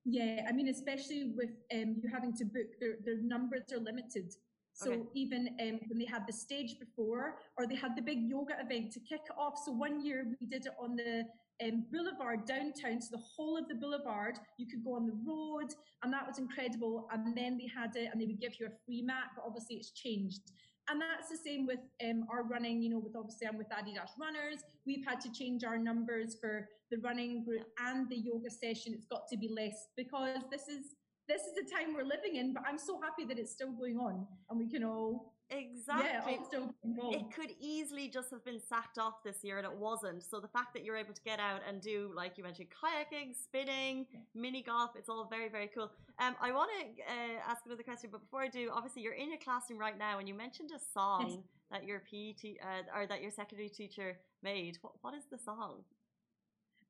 Yeah, 0.05 0.45
I 0.47 0.51
mean, 0.51 0.67
especially 0.67 1.33
with 1.35 1.51
um, 1.73 1.95
you 2.01 2.09
having 2.11 2.35
to 2.37 2.45
book, 2.45 2.67
their, 2.79 2.95
their 3.05 3.21
numbers 3.21 3.71
are 3.71 3.79
limited. 3.79 4.33
So 4.73 4.91
Okay. 4.91 5.01
even 5.13 5.49
um, 5.61 5.79
when 5.87 5.99
they 5.99 6.05
had 6.05 6.25
the 6.27 6.33
stage 6.33 6.79
before, 6.79 7.37
or 7.57 7.67
they 7.67 7.75
had 7.75 7.95
the 7.95 8.01
big 8.01 8.23
yoga 8.23 8.55
event 8.59 8.91
to 8.93 8.99
kick 8.99 9.21
it 9.25 9.35
off. 9.37 9.53
So 9.63 9.71
one 9.71 10.03
year 10.03 10.25
we 10.41 10.47
did 10.47 10.65
it 10.65 10.73
on 10.81 10.95
the 10.95 11.25
um, 11.63 11.85
boulevard 11.91 12.45
downtown, 12.45 12.99
so 12.99 13.09
the 13.11 13.21
whole 13.23 13.55
of 13.55 13.67
the 13.67 13.75
boulevard, 13.75 14.39
you 14.57 14.65
could 14.67 14.83
go 14.83 14.95
on 14.95 15.05
the 15.05 15.17
road, 15.25 15.69
and 16.01 16.11
that 16.11 16.25
was 16.27 16.39
incredible. 16.39 17.07
And 17.13 17.37
then 17.37 17.57
they 17.57 17.69
had 17.73 17.95
it, 17.95 18.09
and 18.11 18.19
they 18.19 18.25
would 18.25 18.41
give 18.41 18.59
you 18.59 18.65
a 18.65 18.71
free 18.85 19.03
mat, 19.03 19.27
but 19.35 19.45
obviously 19.45 19.75
it's 19.75 19.91
changed. 19.91 20.51
And 20.89 21.01
that's 21.01 21.29
the 21.29 21.37
same 21.37 21.65
with 21.65 21.79
um, 22.03 22.25
our 22.29 22.43
running. 22.43 22.81
You 22.81 22.89
know, 22.89 22.99
with 22.99 23.15
obviously 23.15 23.47
I'm 23.47 23.57
with 23.57 23.69
Adidas 23.69 24.11
Runners, 24.19 24.61
we've 24.85 25.05
had 25.05 25.21
to 25.21 25.31
change 25.31 25.63
our 25.63 25.77
numbers 25.77 26.35
for 26.39 26.67
the 26.91 26.97
running 26.97 27.43
group 27.43 27.63
and 27.79 28.09
the 28.09 28.17
yoga 28.17 28.49
session. 28.49 28.93
It's 28.93 29.05
got 29.05 29.27
to 29.29 29.37
be 29.37 29.47
less 29.47 29.87
because 29.95 30.41
this 30.51 30.67
is 30.67 30.95
this 31.27 31.43
is 31.43 31.55
the 31.55 31.63
time 31.73 31.93
we're 31.93 32.03
living 32.03 32.35
in. 32.35 32.53
But 32.53 32.63
I'm 32.67 32.77
so 32.77 32.99
happy 33.01 33.25
that 33.25 33.39
it's 33.39 33.51
still 33.51 33.71
going 33.71 33.97
on, 33.97 34.27
and 34.49 34.59
we 34.59 34.69
can 34.69 34.83
all 34.83 35.32
Exactly. 35.53 36.33
yeah, 36.39 36.43
still 36.47 36.73
it 37.11 37.25
could 37.33 37.51
easily 37.59 38.07
just 38.07 38.31
have 38.31 38.43
been 38.43 38.59
sacked 38.59 38.97
off 38.97 39.23
this 39.23 39.43
year 39.43 39.57
and 39.57 39.65
it 39.65 39.75
wasn't. 39.75 40.23
So 40.23 40.39
the 40.39 40.47
fact 40.47 40.73
that 40.73 40.83
you're 40.83 40.97
able 40.97 41.13
to 41.13 41.21
get 41.21 41.39
out 41.39 41.61
and 41.67 41.81
do, 41.81 42.11
like 42.15 42.37
you 42.37 42.43
mentioned, 42.43 42.69
kayaking, 42.69 43.35
spinning, 43.35 44.05
mini 44.33 44.63
golf, 44.63 44.91
it's 44.97 45.09
all 45.09 45.27
very, 45.29 45.49
very 45.49 45.69
cool. 45.73 45.91
Um, 46.19 46.35
I 46.41 46.51
want 46.51 46.71
to 46.79 47.03
uh, 47.03 47.39
ask 47.47 47.65
another 47.65 47.83
question, 47.83 48.09
but 48.11 48.21
before 48.21 48.41
I 48.41 48.47
do, 48.47 48.71
obviously 48.73 49.01
you're 49.01 49.13
in 49.13 49.29
your 49.29 49.39
classroom 49.39 49.79
right 49.79 49.97
now 49.97 50.19
and 50.19 50.27
you 50.27 50.33
mentioned 50.33 50.71
a 50.75 50.79
song 50.93 51.43
that 51.71 51.85
your 51.85 51.99
PE 51.99 52.33
te- 52.33 52.59
uh, 52.61 52.99
or 52.99 53.07
that 53.07 53.21
your 53.21 53.31
secondary 53.31 53.69
teacher 53.69 54.17
made. 54.41 54.77
What, 54.81 54.93
what 55.01 55.13
is 55.13 55.23
the 55.31 55.37
song? 55.37 55.83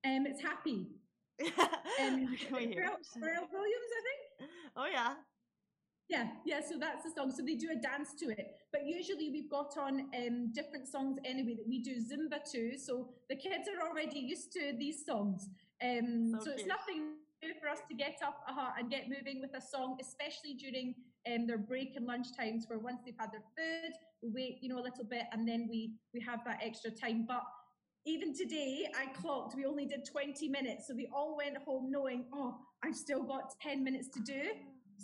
Um, 0.05 0.25
it's 0.25 0.41
happy. 0.41 0.87
Um, 2.01 2.25
we 2.25 2.37
hear 2.37 2.49
Pharrell, 2.49 2.97
it? 2.97 3.21
Pharrell 3.21 3.47
Williams, 3.51 3.91
I 3.91 4.01
think. 4.03 4.49
Oh 4.75 4.87
yeah. 4.91 5.13
Yeah, 6.13 6.27
yeah. 6.45 6.61
So 6.61 6.77
that's 6.77 7.03
the 7.03 7.09
song. 7.09 7.31
So 7.31 7.41
they 7.43 7.55
do 7.55 7.69
a 7.71 7.75
dance 7.75 8.13
to 8.19 8.25
it. 8.29 8.55
But 8.71 8.85
usually 8.85 9.31
we've 9.31 9.49
got 9.49 9.75
on 9.77 9.93
um, 10.15 10.51
different 10.53 10.87
songs 10.87 11.17
anyway 11.25 11.55
that 11.55 11.67
we 11.67 11.79
do 11.81 11.95
Zumba 11.95 12.39
to. 12.51 12.77
So 12.77 13.09
the 13.29 13.35
kids 13.35 13.67
are 13.67 13.87
already 13.87 14.19
used 14.19 14.51
to 14.53 14.73
these 14.77 15.03
songs. 15.05 15.49
Um, 15.83 16.29
So 16.39 16.45
so, 16.45 16.51
it's 16.51 16.67
nothing 16.67 16.99
new 17.41 17.53
for 17.59 17.67
us 17.67 17.79
to 17.89 17.95
get 17.95 18.17
up 18.23 18.37
uh, 18.47 18.77
and 18.77 18.91
get 18.91 19.09
moving 19.09 19.41
with 19.41 19.55
a 19.55 19.61
song, 19.61 19.97
especially 19.99 20.53
during 20.53 20.93
um, 21.29 21.47
their 21.47 21.57
break 21.57 21.95
and 21.95 22.05
lunch 22.05 22.27
times, 22.37 22.65
where 22.67 22.79
once 22.79 22.99
they've 23.03 23.19
had 23.19 23.31
their 23.31 23.47
food, 23.57 23.93
we 24.21 24.29
wait, 24.29 24.59
you 24.61 24.69
know, 24.69 24.79
a 24.83 24.85
little 24.89 25.07
bit, 25.15 25.23
and 25.31 25.47
then 25.47 25.67
we 25.67 25.79
we 26.13 26.19
have 26.21 26.41
that 26.45 26.59
extra 26.61 26.91
time. 26.91 27.25
But 27.27 27.43
even 28.05 28.35
today, 28.35 28.87
I 29.01 29.05
clocked 29.19 29.55
we 29.55 29.65
only 29.65 29.87
did 29.87 30.05
20 30.05 30.47
minutes, 30.49 30.85
so 30.87 30.93
they 30.93 31.09
all 31.15 31.35
went 31.37 31.57
home 31.65 31.89
knowing, 31.89 32.25
oh, 32.33 32.51
I've 32.83 32.95
still 32.95 33.23
got 33.23 33.45
10 33.61 33.83
minutes 33.83 34.09
to 34.09 34.19
do. 34.19 34.41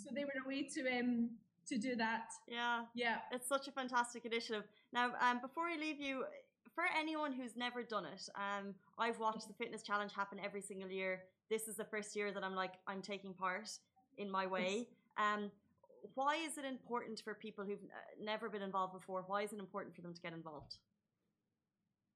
So 0.02 0.10
they 0.14 0.24
were 0.24 0.40
away 0.44 0.62
to 0.74 0.80
um 0.98 1.30
to 1.68 1.78
do 1.78 1.94
that. 1.96 2.28
Yeah. 2.48 2.84
Yeah. 2.94 3.18
It's 3.32 3.48
such 3.48 3.68
a 3.68 3.72
fantastic 3.72 4.24
initiative. 4.24 4.64
Now, 4.92 5.12
um, 5.20 5.40
before 5.40 5.66
I 5.68 5.76
leave 5.76 6.00
you, 6.00 6.24
for 6.74 6.84
anyone 6.98 7.32
who's 7.32 7.56
never 7.56 7.82
done 7.82 8.06
it, 8.06 8.28
um, 8.34 8.74
I've 8.98 9.18
watched 9.18 9.48
the 9.48 9.54
fitness 9.54 9.82
challenge 9.82 10.12
happen 10.14 10.38
every 10.42 10.62
single 10.62 10.90
year. 10.90 11.22
This 11.48 11.68
is 11.68 11.76
the 11.76 11.84
first 11.84 12.14
year 12.16 12.32
that 12.32 12.42
I'm 12.44 12.54
like 12.54 12.74
I'm 12.86 13.02
taking 13.02 13.34
part 13.34 13.68
in 14.18 14.30
my 14.30 14.46
way. 14.46 14.88
Um, 15.18 15.50
why 16.14 16.36
is 16.36 16.56
it 16.56 16.64
important 16.64 17.20
for 17.22 17.34
people 17.34 17.64
who've 17.64 17.78
uh, 17.78 18.22
never 18.22 18.48
been 18.48 18.62
involved 18.62 18.94
before? 18.94 19.24
Why 19.26 19.42
is 19.42 19.52
it 19.52 19.58
important 19.58 19.94
for 19.94 20.00
them 20.02 20.14
to 20.14 20.20
get 20.20 20.32
involved? 20.32 20.76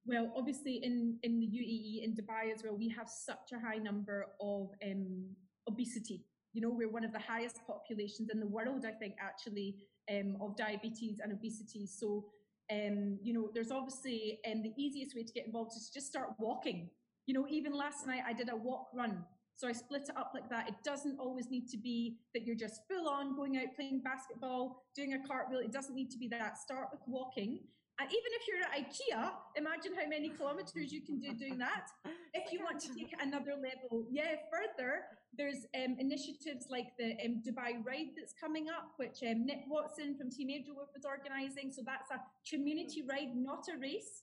Well, 0.07 0.33
obviously 0.37 0.81
in 0.83 1.19
in 1.23 1.41
the 1.41 1.47
UAE 1.47 2.05
in 2.05 2.15
Dubai 2.15 2.53
as 2.55 2.63
well, 2.63 2.77
we 2.77 2.89
have 2.91 3.09
such 3.09 3.53
a 3.53 3.59
high 3.59 3.79
number 3.79 4.27
of 4.41 4.71
um, 4.85 5.27
obesity. 5.69 6.25
You 6.55 6.63
know, 6.63 6.71
we're 6.71 6.91
one 6.91 7.05
of 7.05 7.13
the 7.13 7.19
highest 7.19 7.61
populations 7.67 8.31
in 8.33 8.41
the 8.41 8.47
world, 8.47 8.85
I 8.87 8.93
think, 8.93 9.17
actually, 9.21 9.77
um, 10.11 10.37
of 10.41 10.57
diabetes 10.57 11.19
and 11.23 11.33
obesity. 11.33 11.87
So, 11.87 12.27
um, 12.73 13.19
you 13.23 13.35
know, 13.35 13.51
there's 13.53 13.71
obviously 13.71 14.39
um, 14.51 14.63
the 14.63 14.73
easiest 14.79 15.15
way 15.15 15.25
to 15.25 15.33
get 15.33 15.47
involved 15.47 15.73
is 15.77 15.89
to 15.89 15.95
just 15.95 16.07
start 16.07 16.31
walking. 16.39 16.91
You 17.27 17.35
know, 17.35 17.47
even 17.51 17.73
last 17.73 18.07
night 18.07 18.23
I 18.27 18.33
did 18.33 18.49
a 18.51 18.57
walk 18.57 18.89
run. 18.95 19.25
So 19.57 19.69
I 19.69 19.73
split 19.73 20.03
it 20.09 20.17
up 20.17 20.33
like 20.35 20.49
that. 20.51 20.69
It 20.69 20.75
doesn't 20.83 21.19
always 21.19 21.49
need 21.51 21.69
to 21.69 21.77
be 21.77 22.19
that 22.35 22.45
you're 22.45 22.57
just 22.57 22.81
full 22.89 23.09
on 23.09 23.37
going 23.37 23.57
out 23.57 23.75
playing 23.77 24.03
basketball, 24.03 24.85
doing 24.97 25.15
a 25.15 25.27
cartwheel. 25.27 25.61
It 25.61 25.73
doesn't 25.73 25.95
need 25.95 26.11
to 26.11 26.19
be 26.19 26.29
that. 26.29 26.59
Start 26.59 26.89
with 26.91 27.01
walking. 27.07 27.61
And 28.01 28.11
even 28.11 28.31
if 28.35 28.43
you're 28.49 28.63
at 28.67 28.75
IKEA, 28.75 29.31
imagine 29.55 29.93
how 29.95 30.09
many 30.09 30.31
kilometers 30.31 30.93
you 30.93 31.01
can 31.01 31.21
do 31.21 31.33
doing 31.35 31.59
that. 31.59 31.91
If 32.37 32.53
you 32.53 32.59
want 32.65 32.81
to 32.81 32.89
take 32.89 33.13
it 33.13 33.21
another 33.23 33.55
level, 33.55 34.05
yeah, 34.11 34.35
further, 34.51 35.03
there's 35.39 35.67
um, 35.79 35.95
initiatives 36.01 36.67
like 36.69 36.89
the 36.99 37.15
um, 37.25 37.43
Dubai 37.47 37.79
Ride 37.87 38.11
that's 38.17 38.35
coming 38.35 38.67
up, 38.69 38.91
which 38.97 39.23
um, 39.23 39.47
Nick 39.47 39.63
Watson 39.69 40.17
from 40.19 40.31
Team 40.31 40.49
Agelwolf 40.49 40.91
is 40.97 41.05
organising. 41.05 41.71
So 41.71 41.83
that's 41.87 42.11
a 42.11 42.19
community 42.51 43.05
ride, 43.09 43.37
not 43.37 43.67
a 43.73 43.79
race. 43.79 44.23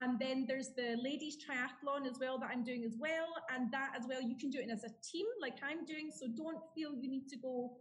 And 0.00 0.18
then 0.18 0.46
there's 0.48 0.70
the 0.70 0.96
ladies 1.00 1.36
triathlon 1.36 2.10
as 2.10 2.18
well 2.18 2.38
that 2.38 2.50
I'm 2.50 2.64
doing 2.64 2.82
as 2.84 2.96
well. 2.98 3.28
And 3.54 3.70
that 3.72 3.92
as 3.96 4.04
well, 4.08 4.22
you 4.22 4.36
can 4.36 4.48
do 4.48 4.58
it 4.58 4.70
as 4.70 4.82
a 4.84 4.92
team 5.04 5.26
like 5.40 5.58
I'm 5.62 5.84
doing. 5.84 6.10
So 6.10 6.26
don't 6.34 6.58
feel 6.74 6.94
you 6.94 7.10
need 7.10 7.28
to 7.28 7.36
go, 7.36 7.76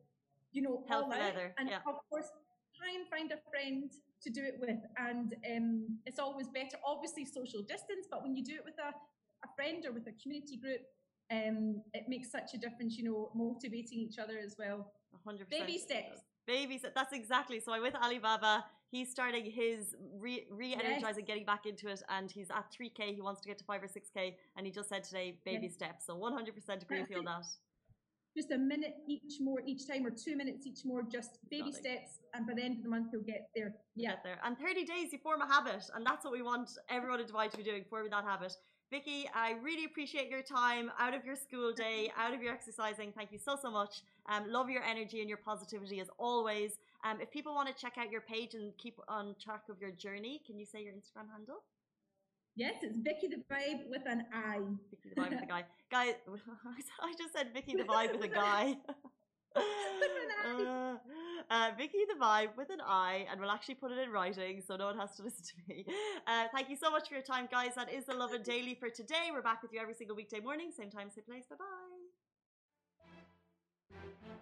you 0.52 0.62
know, 0.62 0.84
Hell 0.90 1.06
all 1.06 1.14
out. 1.14 1.34
And 1.58 1.70
yeah. 1.70 1.78
of 1.88 1.96
course, 2.10 2.28
try 2.82 2.98
and 2.98 3.08
find 3.08 3.32
a 3.32 3.40
friend 3.50 3.92
to 4.24 4.30
do 4.30 4.44
it 4.44 4.56
with. 4.60 4.80
And 4.98 5.36
um, 5.56 6.00
it's 6.06 6.20
always 6.20 6.48
better, 6.48 6.78
obviously, 6.86 7.26
social 7.26 7.62
distance, 7.62 8.08
but 8.10 8.24
when 8.24 8.36
you 8.36 8.44
do 8.44 8.56
it 8.56 8.66
with 8.66 8.76
a, 8.80 8.90
a 8.90 9.50
friend 9.56 9.86
or 9.86 9.92
with 9.92 10.08
a 10.08 10.14
community 10.22 10.58
group, 10.58 10.82
um, 11.32 11.82
it 11.94 12.06
makes 12.10 12.32
such 12.32 12.54
a 12.54 12.58
difference, 12.58 12.98
you 12.98 13.04
know, 13.04 13.32
motivating 13.36 14.00
each 14.00 14.18
other 14.20 14.38
as 14.44 14.56
well. 14.58 14.92
100%. 15.26 15.50
Baby 15.50 15.78
steps. 15.78 16.22
Baby 16.48 16.78
steps. 16.78 16.94
That's 16.96 17.14
exactly. 17.14 17.60
So 17.60 17.72
I'm 17.72 17.82
with 17.82 17.96
Alibaba. 17.96 18.66
He's 18.90 19.10
starting 19.10 19.46
his 19.46 19.96
re 20.20 20.46
energizing, 20.52 21.24
Yes. 21.24 21.28
getting 21.28 21.46
back 21.46 21.66
into 21.66 21.88
it, 21.88 22.02
and 22.10 22.30
he's 22.30 22.50
at 22.52 22.66
3K. 22.74 23.14
He 23.16 23.22
wants 23.22 23.40
to 23.42 23.48
get 23.48 23.58
to 23.60 23.64
5 23.64 23.84
or 23.84 23.88
6K, 23.88 24.36
and 24.58 24.66
he 24.66 24.72
just 24.72 24.90
said 24.90 25.04
today, 25.06 25.40
baby 25.46 25.68
Yes. 25.68 25.76
steps. 25.76 26.06
So 26.06 26.16
100% 26.18 26.82
agree 26.84 27.00
with 27.00 27.10
you 27.10 27.20
on 27.20 27.26
that. 27.32 27.46
Just 28.36 28.52
a 28.52 28.58
minute 28.58 28.96
each 29.08 29.40
more 29.42 29.60
each 29.66 29.88
time, 29.88 30.06
or 30.06 30.12
two 30.12 30.36
minutes 30.38 30.66
each 30.66 30.82
more, 30.86 31.04
just 31.04 31.40
baby 31.50 31.72
Nothing. 31.72 31.84
steps. 31.84 32.12
And 32.34 32.48
by 32.48 32.54
the 32.54 32.64
end 32.64 32.78
of 32.78 32.84
the 32.84 32.90
month, 32.90 33.08
you'll 33.12 33.24
get 33.24 33.50
there. 33.56 33.74
Yeah. 33.96 34.12
get 34.12 34.24
there. 34.24 34.40
And 34.46 34.58
30 34.58 34.86
days, 34.86 35.12
you 35.12 35.20
form 35.20 35.42
a 35.42 35.48
habit, 35.48 35.84
and 35.94 36.06
that's 36.06 36.24
what 36.24 36.32
we 36.32 36.42
want 36.42 36.70
everyone 36.90 37.20
in 37.20 37.26
Dubai 37.28 37.52
to 37.52 37.58
be 37.58 37.64
doing, 37.64 37.84
forming 37.90 38.12
that 38.12 38.24
habit. 38.24 38.56
Vicky, 38.92 39.30
I 39.34 39.52
really 39.64 39.86
appreciate 39.86 40.30
your 40.30 40.42
time 40.42 40.92
out 41.00 41.14
of 41.14 41.24
your 41.26 41.36
school 41.36 41.72
day, 41.72 42.12
out 42.18 42.34
of 42.34 42.42
your 42.42 42.54
exercising. 42.54 43.14
Thank 43.16 43.32
you 43.32 43.38
so, 43.38 43.56
so 43.62 43.72
much. 43.72 44.02
Um, 44.28 44.52
love 44.52 44.70
your 44.70 44.84
energy 44.84 45.22
and 45.22 45.30
your 45.30 45.38
positivity 45.38 46.02
as 46.02 46.10
always. 46.18 46.78
Um, 47.06 47.22
if 47.22 47.32
people 47.32 47.54
want 47.56 47.70
to 47.70 47.74
check 47.74 47.94
out 47.98 48.12
your 48.12 48.22
page 48.22 48.54
and 48.54 48.78
keep 48.78 49.00
on 49.08 49.36
track 49.42 49.64
of 49.70 49.80
your 49.80 49.92
journey, 49.92 50.42
can 50.46 50.60
you 50.60 50.66
say 50.66 50.84
your 50.84 50.94
Instagram 50.94 51.32
handle? 51.32 51.64
Yes, 52.56 52.76
it's 52.82 52.98
Vicky 52.98 53.28
the 53.28 53.44
Vibe 53.54 53.90
with 53.90 54.02
an 54.06 54.26
I. 54.34 54.60
Vicky 54.90 55.10
the 55.16 55.22
Vibe 55.22 55.32
with 55.32 55.44
a 55.44 55.46
guy. 55.46 55.64
Guy, 55.90 56.16
I 57.02 57.14
just 57.18 57.34
said 57.34 57.54
Vicky 57.54 57.76
the 57.76 57.84
Vibe 57.84 58.14
with 58.14 58.24
a 58.24 58.28
guy. 58.28 58.76
uh, 59.56 60.96
uh, 61.50 61.72
Vicky 61.78 62.00
the 62.08 62.24
Vibe 62.24 62.56
with 62.58 62.70
an 62.70 62.80
I, 62.86 63.26
and 63.30 63.40
we'll 63.40 63.52
actually 63.52 63.76
put 63.76 63.92
it 63.92 63.98
in 63.98 64.10
writing 64.10 64.62
so 64.66 64.76
no 64.78 64.86
one 64.86 64.98
has 64.98 65.16
to 65.18 65.24
listen 65.24 65.44
to 65.46 65.54
me. 65.68 65.86
Uh, 66.28 66.46
thank 66.54 66.70
you 66.70 66.78
so 66.78 66.90
much 66.90 67.10
for 67.10 67.16
your 67.16 67.24
time, 67.24 67.48
guys. 67.52 67.76
That 67.76 67.92
is 67.92 68.06
the 68.06 68.14
Lovin 68.14 68.44
Daily 68.44 68.76
for 68.76 68.90
today. 68.90 69.30
We're 69.32 69.42
back 69.42 69.62
with 69.62 69.74
you 69.74 69.80
every 69.82 69.94
single 69.94 70.16
weekday 70.16 70.40
morning, 70.40 70.72
same 70.72 70.90
time, 70.90 71.10
same 71.10 71.26
place. 71.26 71.46
Bye 71.50 71.58
bye. 73.92 74.42